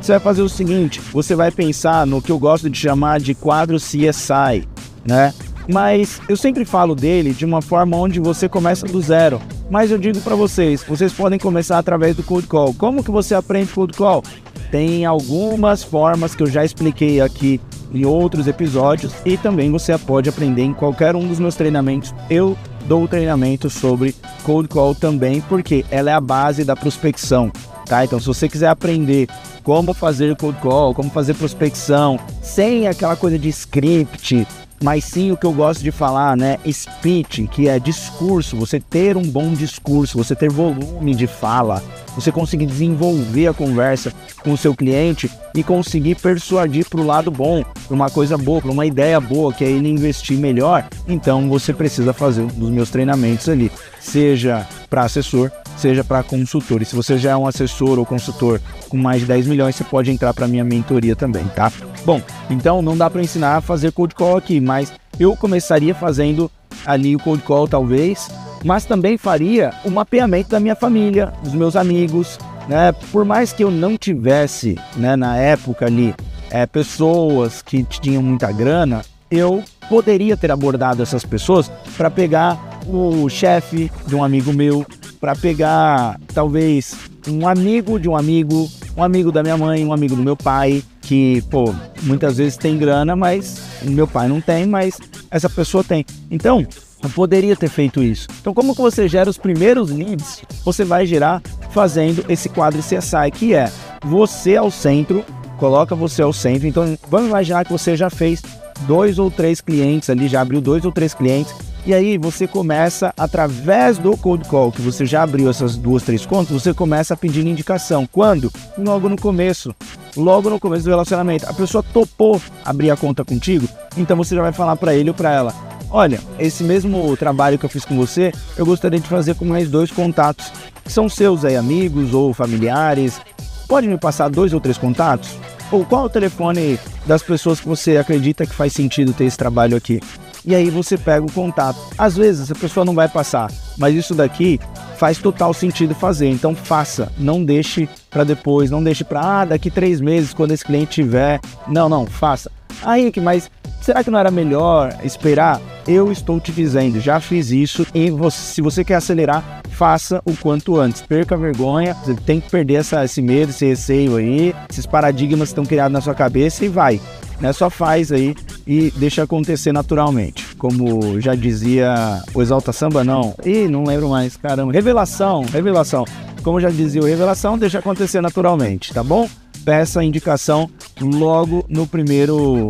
Você 0.00 0.12
vai 0.12 0.20
fazer 0.20 0.42
o 0.42 0.48
seguinte, 0.48 1.00
você 1.12 1.34
vai 1.34 1.50
pensar 1.50 2.06
no 2.06 2.22
que 2.22 2.32
eu 2.32 2.38
gosto 2.38 2.70
de 2.70 2.78
chamar 2.78 3.20
de 3.20 3.34
quadro 3.34 3.76
CSI, 3.76 4.66
né? 5.04 5.34
Mas 5.68 6.20
eu 6.26 6.36
sempre 6.36 6.64
falo 6.64 6.94
dele 6.94 7.34
de 7.34 7.44
uma 7.44 7.60
forma 7.60 7.96
onde 7.96 8.18
você 8.18 8.48
começa 8.48 8.86
do 8.86 9.00
zero. 9.00 9.40
Mas 9.70 9.92
eu 9.92 9.98
digo 9.98 10.20
para 10.20 10.34
vocês, 10.34 10.82
vocês 10.82 11.12
podem 11.12 11.38
começar 11.38 11.78
através 11.78 12.16
do 12.16 12.24
cold 12.24 12.46
call. 12.48 12.74
Como 12.74 13.04
que 13.04 13.10
você 13.10 13.36
aprende 13.36 13.72
cold 13.72 13.96
call? 13.96 14.20
Tem 14.68 15.04
algumas 15.04 15.84
formas 15.84 16.34
que 16.34 16.42
eu 16.42 16.48
já 16.48 16.64
expliquei 16.64 17.20
aqui 17.20 17.60
em 17.92 18.04
outros 18.04 18.48
episódios 18.48 19.12
e 19.24 19.36
também 19.36 19.70
você 19.70 19.96
pode 19.96 20.28
aprender 20.28 20.62
em 20.62 20.74
qualquer 20.74 21.14
um 21.14 21.26
dos 21.26 21.38
meus 21.38 21.54
treinamentos. 21.54 22.12
Eu 22.28 22.58
dou 22.86 23.06
treinamento 23.06 23.70
sobre 23.70 24.12
cold 24.42 24.68
call 24.68 24.92
também, 24.92 25.40
porque 25.42 25.84
ela 25.88 26.10
é 26.10 26.14
a 26.14 26.20
base 26.20 26.64
da 26.64 26.74
prospecção, 26.74 27.52
tá? 27.86 28.04
Então, 28.04 28.18
se 28.18 28.26
você 28.26 28.48
quiser 28.48 28.68
aprender 28.68 29.28
como 29.62 29.94
fazer 29.94 30.34
cold 30.34 30.58
call, 30.60 30.94
como 30.94 31.10
fazer 31.10 31.34
prospecção, 31.34 32.18
sem 32.42 32.88
aquela 32.88 33.14
coisa 33.14 33.38
de 33.38 33.48
script, 33.48 34.46
mas 34.82 35.04
sim 35.04 35.30
o 35.30 35.36
que 35.36 35.46
eu 35.46 35.52
gosto 35.52 35.82
de 35.82 35.90
falar, 35.90 36.36
né? 36.36 36.58
Speech, 36.70 37.46
que 37.48 37.68
é 37.68 37.78
discurso, 37.78 38.56
você 38.56 38.80
ter 38.80 39.16
um 39.16 39.22
bom 39.22 39.52
discurso, 39.52 40.18
você 40.18 40.34
ter 40.34 40.50
volume 40.50 41.14
de 41.14 41.26
fala, 41.26 41.82
você 42.14 42.32
conseguir 42.32 42.66
desenvolver 42.66 43.48
a 43.48 43.54
conversa 43.54 44.12
com 44.42 44.52
o 44.52 44.56
seu 44.56 44.74
cliente 44.74 45.30
e 45.54 45.62
conseguir 45.62 46.14
persuadir 46.16 46.88
para 46.88 47.00
o 47.00 47.06
lado 47.06 47.30
bom, 47.30 47.62
para 47.62 47.94
uma 47.94 48.10
coisa 48.10 48.38
boa, 48.38 48.60
para 48.60 48.70
uma 48.70 48.86
ideia 48.86 49.20
boa, 49.20 49.52
que 49.52 49.64
é 49.64 49.68
ele 49.68 49.88
investir 49.88 50.38
melhor. 50.38 50.88
Então 51.06 51.48
você 51.48 51.72
precisa 51.72 52.12
fazer 52.12 52.42
um 52.42 52.46
dos 52.46 52.70
meus 52.70 52.90
treinamentos 52.90 53.48
ali, 53.48 53.70
seja 54.00 54.66
para 54.88 55.02
assessor, 55.02 55.50
seja 55.80 56.04
para 56.04 56.22
consultor. 56.22 56.82
E 56.82 56.84
se 56.84 56.94
você 56.94 57.18
já 57.18 57.30
é 57.30 57.36
um 57.36 57.46
assessor 57.46 57.98
ou 57.98 58.06
consultor 58.06 58.60
com 58.88 58.96
mais 58.96 59.20
de 59.20 59.26
10 59.26 59.46
milhões, 59.46 59.74
você 59.74 59.84
pode 59.84 60.10
entrar 60.10 60.34
para 60.34 60.46
minha 60.46 60.64
mentoria 60.64 61.16
também, 61.16 61.44
tá? 61.48 61.72
Bom, 62.04 62.20
então 62.48 62.82
não 62.82 62.96
dá 62.96 63.08
para 63.08 63.22
ensinar 63.22 63.56
a 63.56 63.60
fazer 63.60 63.92
cold 63.92 64.14
call 64.14 64.36
aqui, 64.36 64.60
mas 64.60 64.92
eu 65.18 65.34
começaria 65.36 65.94
fazendo 65.94 66.50
ali 66.84 67.16
o 67.16 67.18
cold 67.18 67.42
call 67.42 67.66
talvez, 67.66 68.28
mas 68.64 68.84
também 68.84 69.16
faria 69.16 69.72
o 69.84 69.90
mapeamento 69.90 70.50
da 70.50 70.60
minha 70.60 70.76
família, 70.76 71.32
dos 71.42 71.54
meus 71.54 71.76
amigos, 71.76 72.38
né? 72.68 72.92
Por 73.10 73.24
mais 73.24 73.52
que 73.52 73.64
eu 73.64 73.70
não 73.70 73.96
tivesse, 73.96 74.78
né, 74.96 75.16
na 75.16 75.36
época 75.36 75.86
ali, 75.86 76.14
é, 76.50 76.66
pessoas 76.66 77.62
que 77.62 77.82
tinham 77.84 78.22
muita 78.22 78.50
grana, 78.52 79.02
eu 79.30 79.62
poderia 79.88 80.36
ter 80.36 80.50
abordado 80.50 81.02
essas 81.02 81.24
pessoas 81.24 81.70
para 81.96 82.10
pegar 82.10 82.58
o 82.86 83.28
chefe 83.28 83.90
de 84.06 84.14
um 84.14 84.24
amigo 84.24 84.52
meu, 84.52 84.84
para 85.20 85.36
pegar 85.36 86.18
talvez 86.32 86.94
um 87.28 87.46
amigo 87.46 88.00
de 88.00 88.08
um 88.08 88.16
amigo, 88.16 88.68
um 88.96 89.02
amigo 89.02 89.30
da 89.30 89.42
minha 89.42 89.56
mãe, 89.58 89.84
um 89.84 89.92
amigo 89.92 90.16
do 90.16 90.22
meu 90.22 90.36
pai, 90.36 90.82
que, 91.02 91.42
pô, 91.50 91.74
muitas 92.02 92.38
vezes 92.38 92.56
tem 92.56 92.78
grana, 92.78 93.14
mas 93.14 93.62
meu 93.82 94.08
pai 94.08 94.28
não 94.28 94.40
tem, 94.40 94.66
mas 94.66 94.98
essa 95.30 95.50
pessoa 95.50 95.84
tem. 95.84 96.06
Então, 96.30 96.66
eu 97.02 97.10
poderia 97.10 97.54
ter 97.54 97.68
feito 97.68 98.02
isso. 98.02 98.26
Então, 98.40 98.54
como 98.54 98.74
que 98.74 98.80
você 98.80 99.06
gera 99.06 99.28
os 99.28 99.36
primeiros 99.36 99.90
leads? 99.90 100.42
Você 100.64 100.84
vai 100.84 101.06
gerar 101.06 101.42
fazendo 101.70 102.24
esse 102.28 102.48
quadro 102.48 102.80
CSI, 102.80 103.30
que 103.32 103.54
é 103.54 103.70
você 104.04 104.56
ao 104.56 104.70
centro, 104.70 105.24
coloca 105.58 105.94
você 105.94 106.22
ao 106.22 106.32
centro. 106.32 106.66
Então, 106.66 106.96
vamos 107.08 107.28
imaginar 107.28 107.64
que 107.64 107.72
você 107.72 107.96
já 107.96 108.08
fez 108.08 108.42
dois 108.86 109.18
ou 109.18 109.30
três 109.30 109.60
clientes 109.60 110.08
ali, 110.08 110.28
já 110.28 110.40
abriu 110.40 110.60
dois 110.60 110.84
ou 110.84 110.92
três 110.92 111.12
clientes 111.12 111.54
e 111.90 111.94
aí 111.94 112.16
você 112.16 112.46
começa, 112.46 113.12
através 113.18 113.98
do 113.98 114.16
cold 114.16 114.48
call, 114.48 114.70
que 114.70 114.80
você 114.80 115.04
já 115.04 115.24
abriu 115.24 115.50
essas 115.50 115.76
duas, 115.76 116.04
três 116.04 116.24
contas, 116.24 116.62
você 116.62 116.72
começa 116.72 117.14
a 117.14 117.16
pedir 117.16 117.44
indicação. 117.44 118.06
Quando? 118.06 118.48
Logo 118.78 119.08
no 119.08 119.20
começo. 119.20 119.74
Logo 120.16 120.48
no 120.48 120.60
começo 120.60 120.84
do 120.84 120.90
relacionamento. 120.90 121.46
A 121.48 121.52
pessoa 121.52 121.82
topou 121.82 122.40
abrir 122.64 122.92
a 122.92 122.96
conta 122.96 123.24
contigo, 123.24 123.68
então 123.96 124.16
você 124.16 124.36
já 124.36 124.42
vai 124.42 124.52
falar 124.52 124.76
para 124.76 124.94
ele 124.94 125.10
ou 125.10 125.14
para 125.16 125.32
ela: 125.32 125.52
Olha, 125.90 126.20
esse 126.38 126.62
mesmo 126.62 127.16
trabalho 127.16 127.58
que 127.58 127.64
eu 127.64 127.70
fiz 127.70 127.84
com 127.84 127.96
você, 127.96 128.32
eu 128.56 128.64
gostaria 128.64 129.00
de 129.00 129.08
fazer 129.08 129.34
com 129.34 129.44
mais 129.44 129.68
dois 129.68 129.90
contatos, 129.90 130.52
que 130.84 130.92
são 130.92 131.08
seus 131.08 131.44
aí, 131.44 131.56
amigos 131.56 132.14
ou 132.14 132.32
familiares. 132.32 133.20
Pode 133.66 133.88
me 133.88 133.98
passar 133.98 134.30
dois 134.30 134.52
ou 134.52 134.60
três 134.60 134.78
contatos? 134.78 135.30
Ou 135.72 135.84
qual 135.84 136.04
é 136.04 136.06
o 136.06 136.10
telefone 136.10 136.78
das 137.04 137.20
pessoas 137.20 137.58
que 137.58 137.66
você 137.66 137.96
acredita 137.96 138.46
que 138.46 138.54
faz 138.54 138.72
sentido 138.72 139.12
ter 139.12 139.24
esse 139.24 139.36
trabalho 139.36 139.76
aqui? 139.76 140.00
E 140.44 140.54
aí 140.54 140.70
você 140.70 140.96
pega 140.96 141.24
o 141.24 141.32
contato. 141.32 141.78
Às 141.96 142.16
vezes 142.16 142.50
a 142.50 142.54
pessoa 142.54 142.84
não 142.84 142.94
vai 142.94 143.08
passar, 143.08 143.50
mas 143.76 143.94
isso 143.94 144.14
daqui 144.14 144.60
faz 144.96 145.18
total 145.18 145.52
sentido 145.54 145.94
fazer. 145.94 146.28
Então 146.28 146.54
faça, 146.54 147.12
não 147.18 147.44
deixe 147.44 147.88
para 148.10 148.24
depois, 148.24 148.70
não 148.70 148.82
deixe 148.82 149.04
para 149.04 149.40
ah, 149.40 149.44
daqui 149.44 149.70
três 149.70 150.00
meses 150.00 150.34
quando 150.34 150.52
esse 150.52 150.64
cliente 150.64 150.92
tiver. 150.92 151.40
Não, 151.68 151.88
não, 151.88 152.06
faça. 152.06 152.50
Aí 152.82 153.10
que 153.10 153.20
mas 153.20 153.50
Será 153.80 154.04
que 154.04 154.10
não 154.10 154.18
era 154.18 154.30
melhor 154.30 154.94
esperar? 155.02 155.60
Eu 155.88 156.12
estou 156.12 156.38
te 156.38 156.52
dizendo, 156.52 157.00
já 157.00 157.18
fiz 157.18 157.50
isso 157.50 157.86
e 157.94 158.10
você, 158.10 158.36
se 158.36 158.60
você 158.60 158.84
quer 158.84 158.96
acelerar, 158.96 159.62
faça 159.70 160.20
o 160.26 160.36
quanto 160.36 160.78
antes. 160.78 161.00
Perca 161.00 161.34
a 161.34 161.38
vergonha, 161.38 161.94
você 161.94 162.14
tem 162.14 162.40
que 162.40 162.50
perder 162.50 162.74
essa, 162.74 163.02
esse 163.02 163.22
medo, 163.22 163.48
esse 163.48 163.64
receio 163.64 164.16
aí, 164.16 164.54
esses 164.68 164.84
paradigmas 164.84 165.48
que 165.48 165.52
estão 165.52 165.64
criados 165.64 165.92
na 165.92 166.00
sua 166.02 166.14
cabeça 166.14 166.64
e 166.64 166.68
vai. 166.68 167.00
Né? 167.40 167.54
Só 167.54 167.70
faz 167.70 168.12
aí 168.12 168.34
e 168.70 168.92
deixa 168.92 169.24
acontecer 169.24 169.72
naturalmente. 169.72 170.54
Como 170.54 171.20
já 171.20 171.34
dizia 171.34 172.22
o 172.32 172.40
Exalta 172.40 172.72
Samba, 172.72 173.02
não. 173.02 173.34
Ih, 173.44 173.66
não 173.66 173.82
lembro 173.82 174.08
mais, 174.08 174.36
caramba. 174.36 174.72
Revelação, 174.72 175.44
revelação. 175.52 176.04
Como 176.44 176.60
já 176.60 176.70
dizia 176.70 177.02
o 177.02 177.04
Revelação, 177.04 177.58
deixa 177.58 177.80
acontecer 177.80 178.20
naturalmente, 178.20 178.94
tá 178.94 179.02
bom? 179.02 179.28
Peça 179.64 179.98
a 179.98 180.04
indicação 180.04 180.70
logo 181.00 181.64
no 181.68 181.84
primeiro 181.84 182.68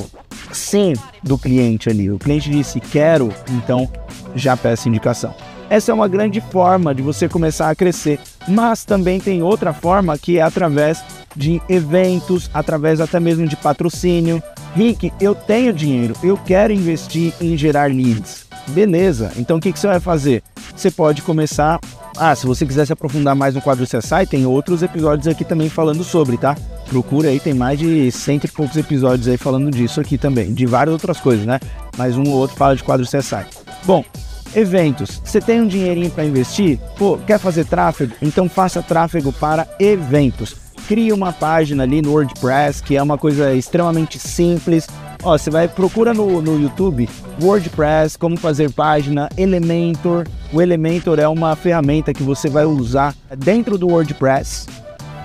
sim 0.51 0.95
do 1.23 1.37
cliente 1.37 1.91
ali. 1.91 2.11
O 2.11 2.19
cliente 2.19 2.49
disse 2.49 2.81
quero, 2.81 3.29
então 3.51 3.87
já 4.35 4.57
peça 4.57 4.89
indicação. 4.89 5.35
Essa 5.69 5.93
é 5.93 5.95
uma 5.95 6.09
grande 6.09 6.41
forma 6.41 6.95
de 6.95 7.03
você 7.03 7.29
começar 7.29 7.69
a 7.69 7.75
crescer, 7.75 8.19
mas 8.49 8.87
também 8.87 9.21
tem 9.21 9.43
outra 9.43 9.75
forma 9.75 10.17
que 10.17 10.39
é 10.39 10.43
através 10.43 11.05
de 11.35 11.61
eventos, 11.69 12.51
através 12.53 13.01
até 13.01 13.21
mesmo 13.21 13.47
de 13.47 13.57
patrocínio. 13.57 14.43
Rick, 14.75 15.13
eu 15.21 15.35
tenho 15.35 15.73
dinheiro, 15.73 16.15
eu 16.23 16.37
quero 16.37 16.73
investir 16.73 17.33
em 17.41 17.57
gerar 17.57 17.91
leads. 17.91 18.47
Beleza, 18.69 19.33
então 19.37 19.57
o 19.57 19.61
que, 19.61 19.73
que 19.73 19.79
você 19.79 19.87
vai 19.87 20.01
fazer? 20.01 20.43
Você 20.77 20.91
pode 20.91 21.23
começar. 21.23 21.81
Ah, 22.17 22.35
se 22.35 22.47
você 22.47 22.67
quiser 22.67 22.87
se 22.87 22.93
aprofundar 22.93 23.35
mais 23.35 23.55
no 23.55 23.63
quadro 23.63 23.87
CSI, 23.87 24.27
tem 24.29 24.45
outros 24.47 24.83
episódios 24.83 25.27
aqui 25.27 25.45
também 25.45 25.69
falando 25.69 26.05
sobre, 26.05 26.37
tá? 26.37 26.57
Procura 26.89 27.29
aí, 27.29 27.41
tem 27.41 27.55
mais 27.55 27.79
de 27.79 28.11
cento 28.13 28.45
e 28.45 28.49
poucos 28.49 28.77
episódios 28.77 29.27
aí 29.27 29.37
falando 29.37 29.71
disso 29.71 30.01
aqui 30.01 30.19
também, 30.19 30.53
de 30.53 30.67
várias 30.67 30.93
outras 30.93 31.19
coisas, 31.19 31.47
né? 31.47 31.59
Mas 31.97 32.17
um 32.17 32.25
ou 32.25 32.37
outro 32.37 32.57
fala 32.57 32.77
de 32.77 32.83
quadro 32.85 33.07
CSI. 33.07 33.47
Bom, 33.85 34.05
eventos. 34.55 35.21
Você 35.25 35.41
tem 35.41 35.61
um 35.61 35.67
dinheirinho 35.67 36.11
para 36.11 36.25
investir? 36.25 36.79
Pô, 36.99 37.19
quer 37.19 37.39
fazer 37.39 37.65
tráfego? 37.65 38.15
Então 38.21 38.49
faça 38.49 38.83
tráfego 38.83 39.33
para 39.33 39.67
eventos. 39.79 40.57
Crie 40.91 41.13
uma 41.13 41.33
página 41.33 41.85
ali 41.85 42.03
no 42.03 42.11
WordPress, 42.11 42.83
que 42.83 42.97
é 42.97 43.03
uma 43.03 43.17
coisa 43.17 43.55
extremamente 43.55 44.19
simples. 44.19 44.89
Ó, 45.23 45.39
você 45.39 45.49
vai 45.49 45.69
procura 45.69 46.13
no, 46.13 46.43
no 46.43 46.61
YouTube 46.61 47.09
WordPress, 47.41 48.19
como 48.19 48.37
fazer 48.37 48.73
página, 48.73 49.29
Elementor. 49.37 50.27
O 50.53 50.61
Elementor 50.61 51.21
é 51.21 51.29
uma 51.29 51.55
ferramenta 51.55 52.13
que 52.13 52.25
você 52.25 52.49
vai 52.49 52.65
usar 52.65 53.15
dentro 53.39 53.79
do 53.79 53.87
WordPress 53.87 54.67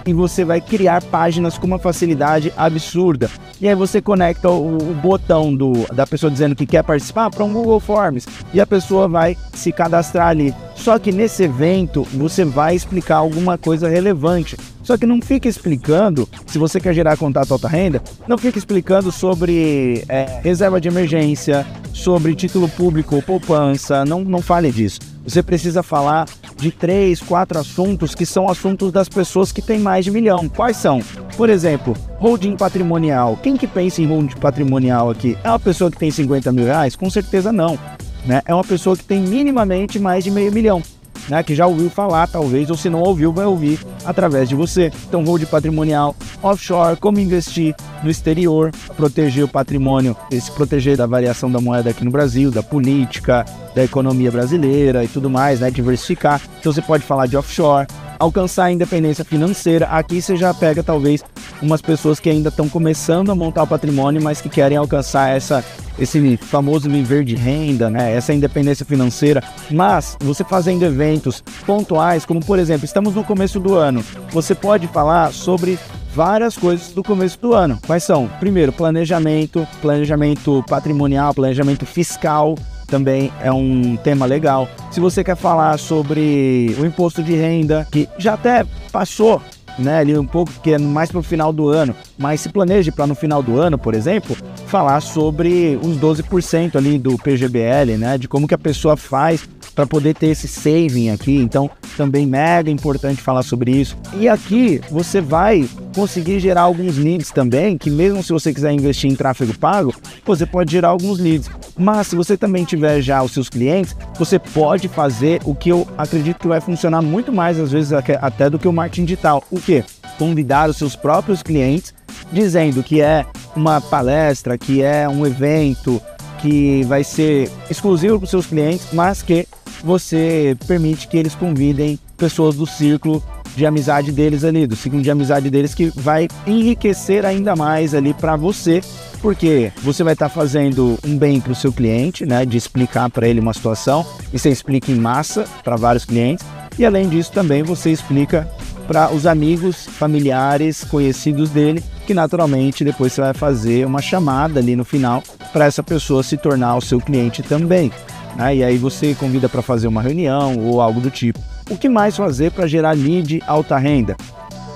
e 0.05 0.13
você 0.13 0.45
vai 0.45 0.62
criar 0.62 1.01
páginas 1.03 1.57
com 1.57 1.65
uma 1.65 1.79
facilidade 1.79 2.53
absurda. 2.55 3.29
E 3.59 3.67
aí 3.67 3.75
você 3.75 4.01
conecta 4.01 4.50
o, 4.50 4.77
o 4.77 4.93
botão 4.93 5.55
do, 5.55 5.85
da 5.93 6.05
pessoa 6.05 6.31
dizendo 6.31 6.55
que 6.55 6.65
quer 6.65 6.83
participar 6.83 7.29
para 7.29 7.43
um 7.43 7.51
Google 7.51 7.79
Forms 7.79 8.27
e 8.53 8.62
a 8.62 8.67
pessoa 8.67 9.07
vai 9.07 9.35
se 9.53 9.71
cadastrar 9.71 10.27
ali. 10.27 10.53
Só 10.75 11.00
que 11.00 11.12
nesse 11.12 11.43
evento 11.43 12.03
você 12.13 12.45
vai 12.45 12.75
explicar 12.75 13.17
alguma 13.17 13.57
coisa 13.57 13.89
relevante. 13.89 14.57
Só 14.83 14.95
que 14.97 15.05
não 15.07 15.19
fica 15.19 15.50
explicando, 15.50 16.29
se 16.45 16.59
você 16.59 16.79
quer 16.79 16.93
gerar 16.93 17.17
contato 17.17 17.51
alta 17.51 17.67
renda, 17.67 18.03
não 18.27 18.38
fica 18.38 18.59
explicando 18.59 19.12
sobre 19.12 20.03
é, 20.07 20.41
reserva 20.43 20.79
de 20.79 20.88
emergência, 20.88 21.65
sobre 21.91 22.35
título 22.35 22.69
público 22.69 23.15
ou 23.15 23.21
poupança, 23.21 24.05
não, 24.05 24.24
não 24.24 24.43
fale 24.43 24.71
disso. 24.71 25.00
Você 25.25 25.41
precisa 25.41 25.81
falar 25.81 26.27
de 26.55 26.71
três, 26.71 27.19
quatro 27.19 27.59
assuntos 27.59 28.15
que 28.15 28.25
são 28.25 28.50
assuntos 28.50 28.91
das 28.91 29.09
pessoas 29.09 29.51
que 29.51 29.62
têm 29.62 29.79
mais 29.79 30.05
de 30.05 30.12
milhão. 30.12 30.47
Quais 30.50 30.77
são? 30.77 31.01
Por 31.36 31.49
exemplo, 31.49 31.95
holding 32.17 32.56
patrimonial. 32.56 33.38
Quem 33.41 33.58
que 33.58 33.67
pensa 33.67 34.01
em 34.01 34.08
holding 34.08 34.36
patrimonial 34.38 35.10
aqui? 35.10 35.38
É 35.43 35.49
uma 35.49 35.60
pessoa 35.60 35.91
que 35.91 35.97
tem 35.97 36.10
50 36.10 36.51
mil 36.51 36.65
reais? 36.65 36.95
Com 36.95 37.10
certeza 37.10 37.51
não. 37.51 37.77
Né? 38.25 38.41
É 38.45 38.53
uma 38.53 38.63
pessoa 38.63 38.95
que 38.95 39.03
tem 39.03 39.21
minimamente 39.21 39.99
mais 39.99 40.23
de 40.23 40.32
meio 40.32 40.51
milhão 40.51 40.82
né, 41.29 41.43
que 41.43 41.55
já 41.55 41.65
ouviu 41.65 41.89
falar, 41.89 42.27
talvez, 42.27 42.69
ou 42.69 42.77
se 42.77 42.89
não 42.89 43.01
ouviu, 43.01 43.31
vai 43.31 43.45
ouvir 43.45 43.79
através 44.05 44.49
de 44.49 44.55
você. 44.55 44.91
Então, 45.07 45.23
hold 45.23 45.43
patrimonial, 45.45 46.15
offshore, 46.41 46.97
como 46.97 47.19
investir 47.19 47.75
no 48.03 48.09
exterior, 48.09 48.71
proteger 48.95 49.43
o 49.43 49.47
patrimônio, 49.47 50.15
se 50.31 50.51
proteger 50.51 50.97
da 50.97 51.05
variação 51.05 51.51
da 51.51 51.59
moeda 51.59 51.89
aqui 51.89 52.03
no 52.03 52.11
Brasil, 52.11 52.51
da 52.51 52.63
política, 52.63 53.45
da 53.73 53.83
economia 53.83 54.31
brasileira 54.31 55.03
e 55.03 55.07
tudo 55.07 55.29
mais, 55.29 55.59
né, 55.59 55.71
diversificar. 55.71 56.41
Então, 56.59 56.71
você 56.71 56.81
pode 56.81 57.03
falar 57.03 57.27
de 57.27 57.38
offshore, 57.38 57.88
alcançar 58.19 58.65
a 58.65 58.71
independência 58.71 59.23
financeira. 59.25 59.88
Aqui 59.88 60.21
você 60.21 60.36
já 60.36 60.54
pega 60.54 60.84
talvez 60.84 61.23
umas 61.62 61.82
pessoas 61.82 62.19
que 62.19 62.30
ainda 62.30 62.49
estão 62.49 62.67
começando 62.67 63.32
a 63.32 63.36
montar 63.36 63.63
o 63.63 63.67
patrimônio, 63.67 64.21
mas 64.21 64.41
que 64.41 64.49
querem 64.49 64.78
alcançar 64.78 65.36
essa 65.36 65.63
esse 65.97 66.38
famoso 66.38 66.89
viver 66.89 67.23
de 67.23 67.36
renda, 67.36 67.89
né? 67.89 68.13
Essa 68.13 68.34
independência 68.34 68.86
financeira. 68.86 69.41
Mas 69.71 70.17
você 70.19 70.43
fazendo 70.43 70.84
eventos 70.84 71.41
pontuais, 71.65 72.25
como 72.25 72.43
por 72.43 72.60
exemplo, 72.60 72.86
estamos 72.86 73.15
no 73.15 73.23
começo 73.23 73.60
do 73.60 73.75
ano, 73.75 74.04
você 74.30 74.54
pode 74.54 74.88
falar 74.88 75.32
sobre 75.32 75.80
várias 76.13 76.58
coisas 76.58 76.91
do 76.91 77.04
começo 77.04 77.39
do 77.39 77.54
ano. 77.54 77.80
Quais 77.86 78.04
são? 78.04 78.28
Primeiro, 78.39 78.71
planejamento, 78.71 79.67
planejamento 79.82 80.63
patrimonial, 80.67 81.34
planejamento 81.34 81.86
fiscal, 81.86 82.56
também 82.86 83.32
é 83.41 83.52
um 83.52 83.98
tema 83.98 84.26
legal. 84.26 84.67
Se 84.91 85.00
você 85.00 85.24
quer 85.24 85.36
falar 85.36 85.78
sobre 85.78 86.76
o 86.80 86.86
imposto 86.86 87.24
de 87.24 87.36
renda, 87.36 87.88
que 87.91 88.08
já 88.17 88.34
até 88.34 88.65
passou 88.91 89.41
né, 89.78 90.00
ali 90.00 90.17
um 90.17 90.26
pouco 90.26 90.52
que 90.63 90.74
é 90.74 90.78
mais 90.78 91.12
para 91.12 91.19
o 91.19 91.24
final 91.24 91.52
do 91.52 91.69
ano, 91.69 91.95
mas 92.17 92.41
se 92.41 92.50
planeje 92.50 92.91
para 92.91 93.08
no 93.08 93.15
final 93.15 93.43
do 93.43 93.60
ano, 93.60 93.78
por 93.78 93.93
exemplo, 93.93 94.36
falar 94.67 95.02
sobre 95.02 95.78
os 95.82 95.98
12% 95.98 96.76
ali 96.76 96.98
do 96.98 97.17
PGBL, 97.17 97.98
né, 97.98 98.17
de 98.17 98.28
como 98.28 98.48
que 98.48 98.54
a 98.54 98.58
pessoa 98.58 98.95
faz 98.95 99.48
para 99.74 99.86
poder 99.86 100.15
ter 100.15 100.28
esse 100.28 100.48
saving 100.48 101.10
aqui. 101.10 101.36
Então, 101.36 101.69
também 101.98 102.26
mega 102.26 102.71
importante 102.71 103.21
falar 103.21 103.43
sobre 103.43 103.71
isso. 103.71 103.98
E 104.17 104.28
aqui 104.28 104.82
você 104.89 105.19
vai 105.19 105.67
conseguir 105.95 106.41
gerar 106.41 106.63
alguns 106.63 106.97
leads 106.97 107.31
também, 107.31 107.77
que 107.77 107.89
mesmo 107.89 108.21
se 108.21 108.34
você 108.34 108.53
quiser 108.53 108.73
investir 108.73 109.10
em 109.10 109.15
tráfego 109.15 109.58
pago, 109.58 109.95
você 110.25 110.45
pode 110.45 110.73
gerar 110.73 110.89
alguns 110.89 111.17
leads. 111.17 111.49
Mas 111.77 112.08
se 112.08 112.15
você 112.15 112.36
também 112.36 112.65
tiver 112.65 113.01
já 113.01 113.23
os 113.23 113.31
seus 113.31 113.47
clientes, 113.47 113.95
você 114.19 114.38
pode 114.38 114.89
fazer 114.89 115.41
o 115.45 115.55
que 115.55 115.69
eu 115.69 115.88
acredito 115.97 116.39
que 116.39 116.47
vai 116.47 116.60
funcionar 116.60 117.01
muito 117.01 117.31
mais 117.31 117.58
às 117.58 117.71
vezes 117.71 117.93
até 117.93 118.49
do 118.49 118.60
que 118.60 118.67
o 118.67 118.73
marketing 118.73 119.05
digital. 119.05 119.41
O 119.49 119.60
que? 119.60 119.84
Convidar 120.19 120.69
os 120.69 120.77
seus 120.77 120.95
próprios 120.95 121.41
clientes 121.41 121.93
dizendo 122.31 122.84
que 122.84 123.01
é 123.01 123.25
uma 123.55 123.79
palestra, 123.79 124.58
que 124.58 124.81
é 124.81 125.08
um 125.08 125.25
evento, 125.25 126.01
que 126.41 126.84
vai 126.84 127.03
ser 127.03 127.49
exclusivo 127.69 128.17
para 128.17 128.25
os 128.25 128.29
seus 128.29 128.45
clientes, 128.45 128.88
mas 128.91 129.21
que 129.21 129.47
você 129.84 130.58
permite 130.67 131.08
que 131.08 131.17
eles 131.17 131.36
convidem 131.36 131.97
pessoas 132.17 132.55
do 132.55 132.65
círculo 132.65 133.23
de 133.56 133.65
amizade 133.65 134.12
deles 134.12 134.44
ali, 134.44 134.68
do 134.68 134.76
ciclo 134.76 135.02
de 135.02 135.10
amizade 135.10 135.50
deles 135.50 135.74
que 135.74 135.91
vai 135.96 136.28
enriquecer 136.46 137.26
ainda 137.26 137.56
mais 137.56 137.94
ali 137.94 138.13
para 138.13 138.36
você, 138.36 138.82
porque 139.22 139.72
você 139.82 140.04
vai 140.04 140.13
estar 140.13 140.30
tá 140.30 140.34
fazendo 140.34 141.00
um 141.06 141.18
bem 141.18 141.39
para 141.39 141.52
o 141.52 141.56
seu 141.56 141.72
cliente, 141.72 142.26
né, 142.26 142.46
de 142.46 142.58
explicar 142.58 143.10
para 143.10 143.28
ele 143.28 143.39
uma 143.39 143.54
situação 143.54 144.06
e 144.34 144.38
você 144.38 144.50
explica 144.50 144.91
em 144.91 144.96
massa 144.96 145.46
para 145.63 145.76
vários 145.76 146.06
clientes 146.06 146.46
e 146.78 146.86
além 146.86 147.08
disso 147.08 147.32
também 147.32 147.63
você 147.63 147.91
explica 147.91 148.48
para 148.88 149.12
os 149.12 149.26
amigos, 149.26 149.86
familiares, 149.86 150.84
conhecidos 150.84 151.50
dele, 151.50 151.84
que 152.06 152.13
naturalmente 152.13 152.84
depois 152.84 153.13
você 153.13 153.22
vai 153.22 153.34
fazer 153.34 153.86
uma 153.86 154.02
chamada 154.02 154.60
ali 154.60 154.76
no 154.76 154.86
final 154.86 155.24
para 155.52 155.65
essa 155.65 155.82
pessoa 155.82 156.22
se 156.22 156.38
tornar 156.38 156.76
o 156.76 156.82
seu 156.82 157.00
cliente 157.00 157.41
também. 157.41 157.91
Né? 158.36 158.58
E 158.58 158.63
aí 158.63 158.78
você 158.78 159.15
convida 159.15 159.50
para 159.50 159.62
fazer 159.62 159.88
uma 159.88 160.02
reunião 160.02 160.58
ou 160.60 160.82
algo 160.82 161.00
do 161.00 161.10
tipo. 161.10 161.39
O 161.69 161.75
que 161.75 161.89
mais 161.89 162.15
fazer 162.15 162.51
para 162.51 162.67
gerar 162.67 162.91
lead 162.91 163.41
alta 163.47 163.75
renda? 163.78 164.15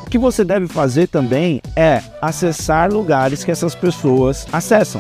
O 0.04 0.10
que 0.10 0.18
você 0.18 0.44
deve 0.44 0.68
fazer 0.68 1.08
também 1.08 1.62
é 1.76 2.02
acessar 2.20 2.92
lugares 2.92 3.44
que 3.44 3.52
essas 3.52 3.76
pessoas 3.76 4.48
acessam. 4.52 5.00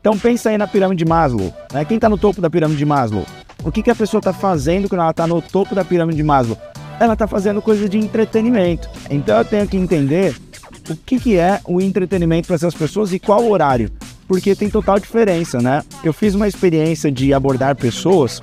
Então 0.00 0.16
pensa 0.16 0.50
aí 0.50 0.58
na 0.58 0.68
pirâmide 0.68 1.02
de 1.02 1.08
Maslow. 1.08 1.52
Né? 1.72 1.84
Quem 1.84 1.96
está 1.96 2.08
no 2.08 2.16
topo 2.16 2.40
da 2.40 2.48
pirâmide 2.48 2.78
de 2.78 2.84
Maslow? 2.84 3.26
O 3.64 3.72
que, 3.72 3.82
que 3.82 3.90
a 3.90 3.94
pessoa 3.94 4.20
está 4.20 4.32
fazendo 4.32 4.88
quando 4.88 5.00
ela 5.00 5.10
está 5.10 5.26
no 5.26 5.42
topo 5.42 5.74
da 5.74 5.84
pirâmide 5.84 6.16
de 6.16 6.22
Maslow? 6.22 6.56
Ela 7.00 7.14
está 7.14 7.26
fazendo 7.26 7.60
coisa 7.60 7.88
de 7.88 7.98
entretenimento. 7.98 8.88
Então 9.10 9.38
eu 9.38 9.44
tenho 9.44 9.66
que 9.66 9.76
entender 9.76 10.36
o 10.88 10.94
que, 10.94 11.18
que 11.18 11.36
é 11.36 11.60
o 11.64 11.80
entretenimento 11.80 12.46
para 12.46 12.54
essas 12.54 12.74
pessoas 12.74 13.12
e 13.12 13.18
qual 13.18 13.50
horário. 13.50 13.90
Porque 14.28 14.54
tem 14.54 14.70
total 14.70 15.00
diferença, 15.00 15.60
né? 15.60 15.82
Eu 16.04 16.12
fiz 16.12 16.36
uma 16.36 16.46
experiência 16.46 17.10
de 17.10 17.34
abordar 17.34 17.74
pessoas 17.74 18.40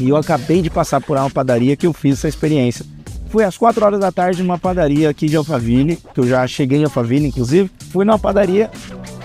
e 0.00 0.08
eu 0.08 0.16
acabei 0.16 0.62
de 0.62 0.70
passar 0.70 1.00
por 1.00 1.16
uma 1.16 1.30
padaria 1.30 1.76
que 1.76 1.86
eu 1.86 1.92
fiz 1.92 2.18
essa 2.18 2.28
experiência. 2.28 2.84
Fui 3.28 3.44
às 3.44 3.56
4 3.56 3.84
horas 3.84 4.00
da 4.00 4.10
tarde 4.10 4.42
numa 4.42 4.58
padaria 4.58 5.08
aqui 5.08 5.26
de 5.28 5.36
Alphaville, 5.36 5.98
que 6.12 6.20
eu 6.20 6.26
já 6.26 6.44
cheguei 6.46 6.80
em 6.80 6.84
Alphaville, 6.84 7.28
inclusive. 7.28 7.70
Fui 7.92 8.04
numa 8.04 8.18
padaria 8.18 8.70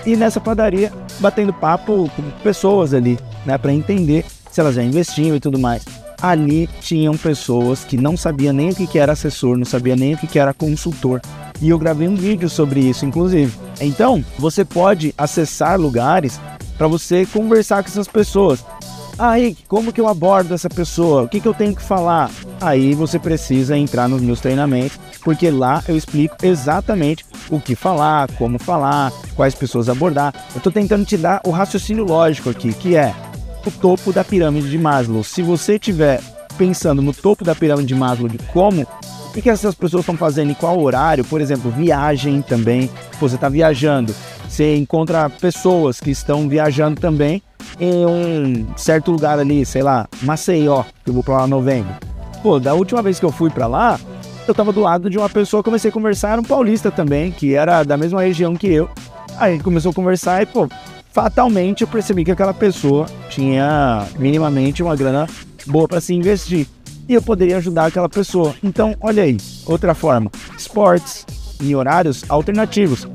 e 0.04 0.14
nessa 0.14 0.40
padaria 0.40 0.92
batendo 1.18 1.52
papo 1.52 2.08
com 2.14 2.22
pessoas 2.42 2.94
ali, 2.94 3.18
né, 3.44 3.58
para 3.58 3.72
entender 3.72 4.24
se 4.50 4.60
elas 4.60 4.74
já 4.74 4.82
investiam 4.82 5.34
e 5.34 5.40
tudo 5.40 5.58
mais. 5.58 5.84
Ali 6.22 6.68
tinham 6.80 7.16
pessoas 7.16 7.84
que 7.84 7.96
não 7.96 8.16
sabiam 8.16 8.52
nem 8.52 8.70
o 8.70 8.74
que 8.74 8.98
era 8.98 9.12
assessor, 9.12 9.56
não 9.56 9.64
sabia 9.64 9.96
nem 9.96 10.14
o 10.14 10.18
que 10.18 10.38
era 10.38 10.54
consultor. 10.54 11.20
E 11.60 11.68
eu 11.68 11.78
gravei 11.78 12.06
um 12.06 12.14
vídeo 12.14 12.48
sobre 12.48 12.80
isso, 12.80 13.04
inclusive. 13.04 13.52
Então, 13.80 14.24
você 14.38 14.64
pode 14.64 15.14
acessar 15.18 15.78
lugares 15.80 16.40
para 16.78 16.86
você 16.86 17.26
conversar 17.26 17.82
com 17.82 17.88
essas 17.88 18.08
pessoas. 18.08 18.64
Aí, 19.18 19.56
como 19.66 19.92
que 19.92 20.00
eu 20.00 20.08
abordo 20.08 20.52
essa 20.52 20.68
pessoa? 20.68 21.22
O 21.22 21.28
que, 21.28 21.40
que 21.40 21.48
eu 21.48 21.54
tenho 21.54 21.74
que 21.74 21.82
falar? 21.82 22.30
Aí 22.60 22.94
você 22.94 23.18
precisa 23.18 23.76
entrar 23.76 24.08
nos 24.08 24.20
meus 24.20 24.40
treinamentos, 24.40 24.98
porque 25.24 25.50
lá 25.50 25.82
eu 25.88 25.96
explico 25.96 26.36
exatamente 26.42 27.24
o 27.50 27.58
que 27.58 27.74
falar, 27.74 28.30
como 28.32 28.58
falar, 28.58 29.10
quais 29.34 29.54
pessoas 29.54 29.88
abordar. 29.88 30.34
Eu 30.52 30.58
estou 30.58 30.70
tentando 30.70 31.06
te 31.06 31.16
dar 31.16 31.40
o 31.46 31.50
raciocínio 31.50 32.04
lógico 32.04 32.50
aqui, 32.50 32.74
que 32.74 32.94
é 32.94 33.14
o 33.64 33.70
topo 33.70 34.12
da 34.12 34.22
pirâmide 34.22 34.68
de 34.68 34.78
Maslow. 34.78 35.24
Se 35.24 35.42
você 35.42 35.76
estiver 35.76 36.20
pensando 36.58 37.00
no 37.00 37.14
topo 37.14 37.42
da 37.42 37.54
pirâmide 37.54 37.88
de 37.88 37.94
Maslow 37.94 38.28
de 38.28 38.38
como 38.52 38.82
o 38.82 39.42
que 39.42 39.48
essas 39.48 39.74
pessoas 39.74 40.02
estão 40.02 40.16
fazendo 40.16 40.50
em 40.50 40.54
qual 40.54 40.78
horário, 40.80 41.24
por 41.24 41.40
exemplo, 41.40 41.70
viagem 41.70 42.42
também. 42.42 42.90
Você 43.18 43.34
está 43.34 43.48
viajando, 43.48 44.14
você 44.46 44.76
encontra 44.76 45.30
pessoas 45.30 46.00
que 46.00 46.10
estão 46.10 46.48
viajando 46.48 47.00
também 47.00 47.42
em 47.78 48.06
um 48.06 48.66
certo 48.76 49.10
lugar 49.10 49.38
ali, 49.38 49.64
sei 49.64 49.82
lá, 49.82 50.08
Maceió, 50.22 50.84
que 51.04 51.10
eu 51.10 51.14
vou 51.14 51.22
para 51.22 51.38
lá 51.38 51.46
em 51.46 51.50
novembro. 51.50 51.94
Pô, 52.42 52.58
da 52.58 52.74
última 52.74 53.02
vez 53.02 53.18
que 53.18 53.24
eu 53.24 53.32
fui 53.32 53.50
para 53.50 53.66
lá, 53.66 53.98
eu 54.46 54.54
tava 54.54 54.72
do 54.72 54.80
lado 54.80 55.10
de 55.10 55.18
uma 55.18 55.28
pessoa, 55.28 55.62
comecei 55.62 55.90
a 55.90 55.92
conversar, 55.92 56.32
era 56.32 56.40
um 56.40 56.44
paulista 56.44 56.90
também, 56.90 57.30
que 57.32 57.54
era 57.54 57.82
da 57.82 57.96
mesma 57.96 58.22
região 58.22 58.54
que 58.54 58.68
eu. 58.68 58.88
Aí 59.38 59.58
começou 59.58 59.90
a 59.90 59.94
conversar 59.94 60.42
e, 60.42 60.46
pô, 60.46 60.68
fatalmente 61.12 61.82
eu 61.82 61.88
percebi 61.88 62.24
que 62.24 62.30
aquela 62.30 62.54
pessoa 62.54 63.06
tinha 63.28 64.06
minimamente 64.18 64.82
uma 64.82 64.94
grana 64.94 65.26
boa 65.66 65.88
para 65.88 66.00
se 66.00 66.14
investir 66.14 66.66
e 67.08 67.14
eu 67.14 67.22
poderia 67.22 67.56
ajudar 67.56 67.86
aquela 67.86 68.08
pessoa. 68.08 68.54
Então, 68.62 68.94
olha 69.00 69.22
aí, 69.22 69.36
outra 69.66 69.94
forma: 69.94 70.30
esportes 70.56 71.26
em 71.60 71.74
horários 71.74 72.24
alternativos. 72.28 73.08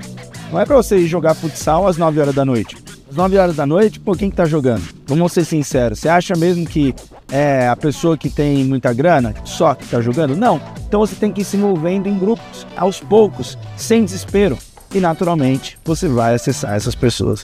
Não 0.51 0.59
é 0.59 0.65
para 0.65 0.75
você 0.75 1.05
jogar 1.07 1.33
futsal 1.33 1.87
às 1.87 1.97
9 1.97 2.19
horas 2.19 2.35
da 2.35 2.43
noite. 2.43 2.80
Às 3.11 3.15
9 3.15 3.37
horas 3.37 3.55
da 3.55 3.65
noite, 3.65 3.99
pô, 3.99 4.13
quem 4.13 4.29
que 4.29 4.35
tá 4.35 4.45
jogando? 4.45 4.83
Vamos 5.05 5.33
ser 5.33 5.45
sinceros. 5.45 5.99
Você 5.99 6.09
acha 6.09 6.33
mesmo 6.35 6.65
que 6.65 6.95
é 7.31 7.67
a 7.67 7.75
pessoa 7.75 8.17
que 8.17 8.29
tem 8.29 8.63
muita 8.63 8.91
grana 8.93 9.35
só 9.45 9.75
que 9.75 9.85
tá 9.85 10.01
jogando? 10.01 10.35
Não. 10.35 10.59
Então 10.87 11.01
você 11.01 11.15
tem 11.15 11.31
que 11.31 11.41
ir 11.41 11.45
se 11.45 11.57
movendo 11.57 12.07
em 12.07 12.17
grupos, 12.17 12.65
aos 12.75 12.99
poucos, 12.99 13.57
sem 13.77 14.03
desespero. 14.03 14.57
E 14.93 14.99
naturalmente 14.99 15.77
você 15.85 16.07
vai 16.07 16.33
acessar 16.33 16.75
essas 16.75 16.95
pessoas. 16.95 17.43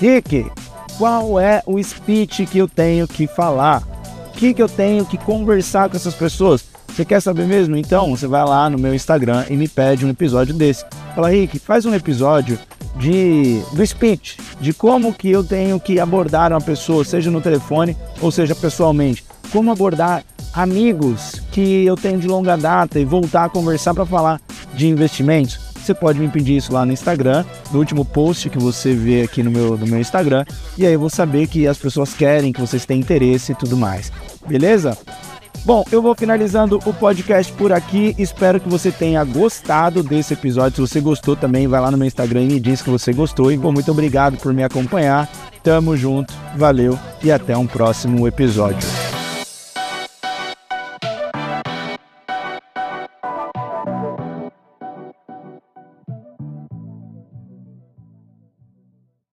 Rick, 0.00 0.46
qual 0.98 1.40
é 1.40 1.62
o 1.64 1.82
speech 1.82 2.44
que 2.46 2.58
eu 2.58 2.68
tenho 2.68 3.08
que 3.08 3.26
falar? 3.26 3.82
que, 4.38 4.54
que 4.54 4.62
eu 4.62 4.68
tenho 4.68 5.04
que 5.04 5.18
conversar 5.18 5.90
com 5.90 5.96
essas 5.96 6.14
pessoas? 6.14 6.64
Você 6.86 7.04
quer 7.04 7.20
saber 7.20 7.44
mesmo? 7.44 7.76
Então 7.76 8.10
você 8.10 8.26
vai 8.26 8.44
lá 8.44 8.70
no 8.70 8.78
meu 8.78 8.94
Instagram 8.94 9.44
e 9.50 9.56
me 9.56 9.66
pede 9.66 10.06
um 10.06 10.10
episódio 10.10 10.54
desse. 10.54 10.84
Fala, 11.14 11.30
Rick, 11.30 11.58
faz 11.58 11.84
um 11.84 11.94
episódio 11.94 12.58
de 12.96 13.62
do 13.72 13.86
speech, 13.86 14.38
de 14.60 14.72
como 14.72 15.12
que 15.12 15.30
eu 15.30 15.44
tenho 15.44 15.78
que 15.78 16.00
abordar 16.00 16.52
uma 16.52 16.60
pessoa, 16.60 17.04
seja 17.04 17.30
no 17.30 17.40
telefone 17.40 17.96
ou 18.20 18.30
seja 18.30 18.54
pessoalmente. 18.54 19.24
Como 19.52 19.70
abordar 19.70 20.24
amigos 20.52 21.40
que 21.52 21.84
eu 21.84 21.96
tenho 21.96 22.18
de 22.18 22.26
longa 22.26 22.56
data 22.56 22.98
e 22.98 23.04
voltar 23.04 23.44
a 23.44 23.48
conversar 23.48 23.94
para 23.94 24.04
falar 24.04 24.40
de 24.74 24.88
investimentos 24.88 25.68
você 25.88 25.94
pode 25.94 26.18
me 26.20 26.28
pedir 26.28 26.58
isso 26.58 26.70
lá 26.70 26.84
no 26.84 26.92
Instagram, 26.92 27.46
no 27.72 27.78
último 27.78 28.04
post 28.04 28.50
que 28.50 28.58
você 28.58 28.92
vê 28.92 29.22
aqui 29.22 29.42
no 29.42 29.50
meu, 29.50 29.78
no 29.78 29.86
meu 29.86 29.98
Instagram, 29.98 30.44
e 30.76 30.84
aí 30.84 30.92
eu 30.92 31.00
vou 31.00 31.08
saber 31.08 31.46
que 31.46 31.66
as 31.66 31.78
pessoas 31.78 32.12
querem, 32.12 32.52
que 32.52 32.60
vocês 32.60 32.84
têm 32.84 33.00
interesse 33.00 33.52
e 33.52 33.54
tudo 33.54 33.74
mais. 33.74 34.12
Beleza? 34.46 34.98
Bom, 35.64 35.84
eu 35.92 36.00
vou 36.00 36.14
finalizando 36.14 36.80
o 36.86 36.94
podcast 36.94 37.52
por 37.52 37.72
aqui. 37.72 38.14
Espero 38.18 38.58
que 38.58 38.68
você 38.68 38.90
tenha 38.90 39.22
gostado 39.24 40.02
desse 40.02 40.34
episódio. 40.34 40.76
Se 40.76 40.80
você 40.80 41.00
gostou 41.00 41.36
também, 41.36 41.66
vai 41.66 41.80
lá 41.80 41.90
no 41.90 41.98
meu 41.98 42.06
Instagram 42.06 42.42
e 42.42 42.46
me 42.46 42.60
diz 42.60 42.80
que 42.80 42.90
você 42.90 43.12
gostou. 43.12 43.52
E 43.52 43.56
bom, 43.56 43.72
muito 43.72 43.90
obrigado 43.90 44.38
por 44.38 44.52
me 44.52 44.64
acompanhar. 44.64 45.30
Tamo 45.62 45.96
junto, 45.96 46.32
valeu 46.56 46.98
e 47.22 47.30
até 47.30 47.56
um 47.56 47.66
próximo 47.66 48.26
episódio. 48.26 48.97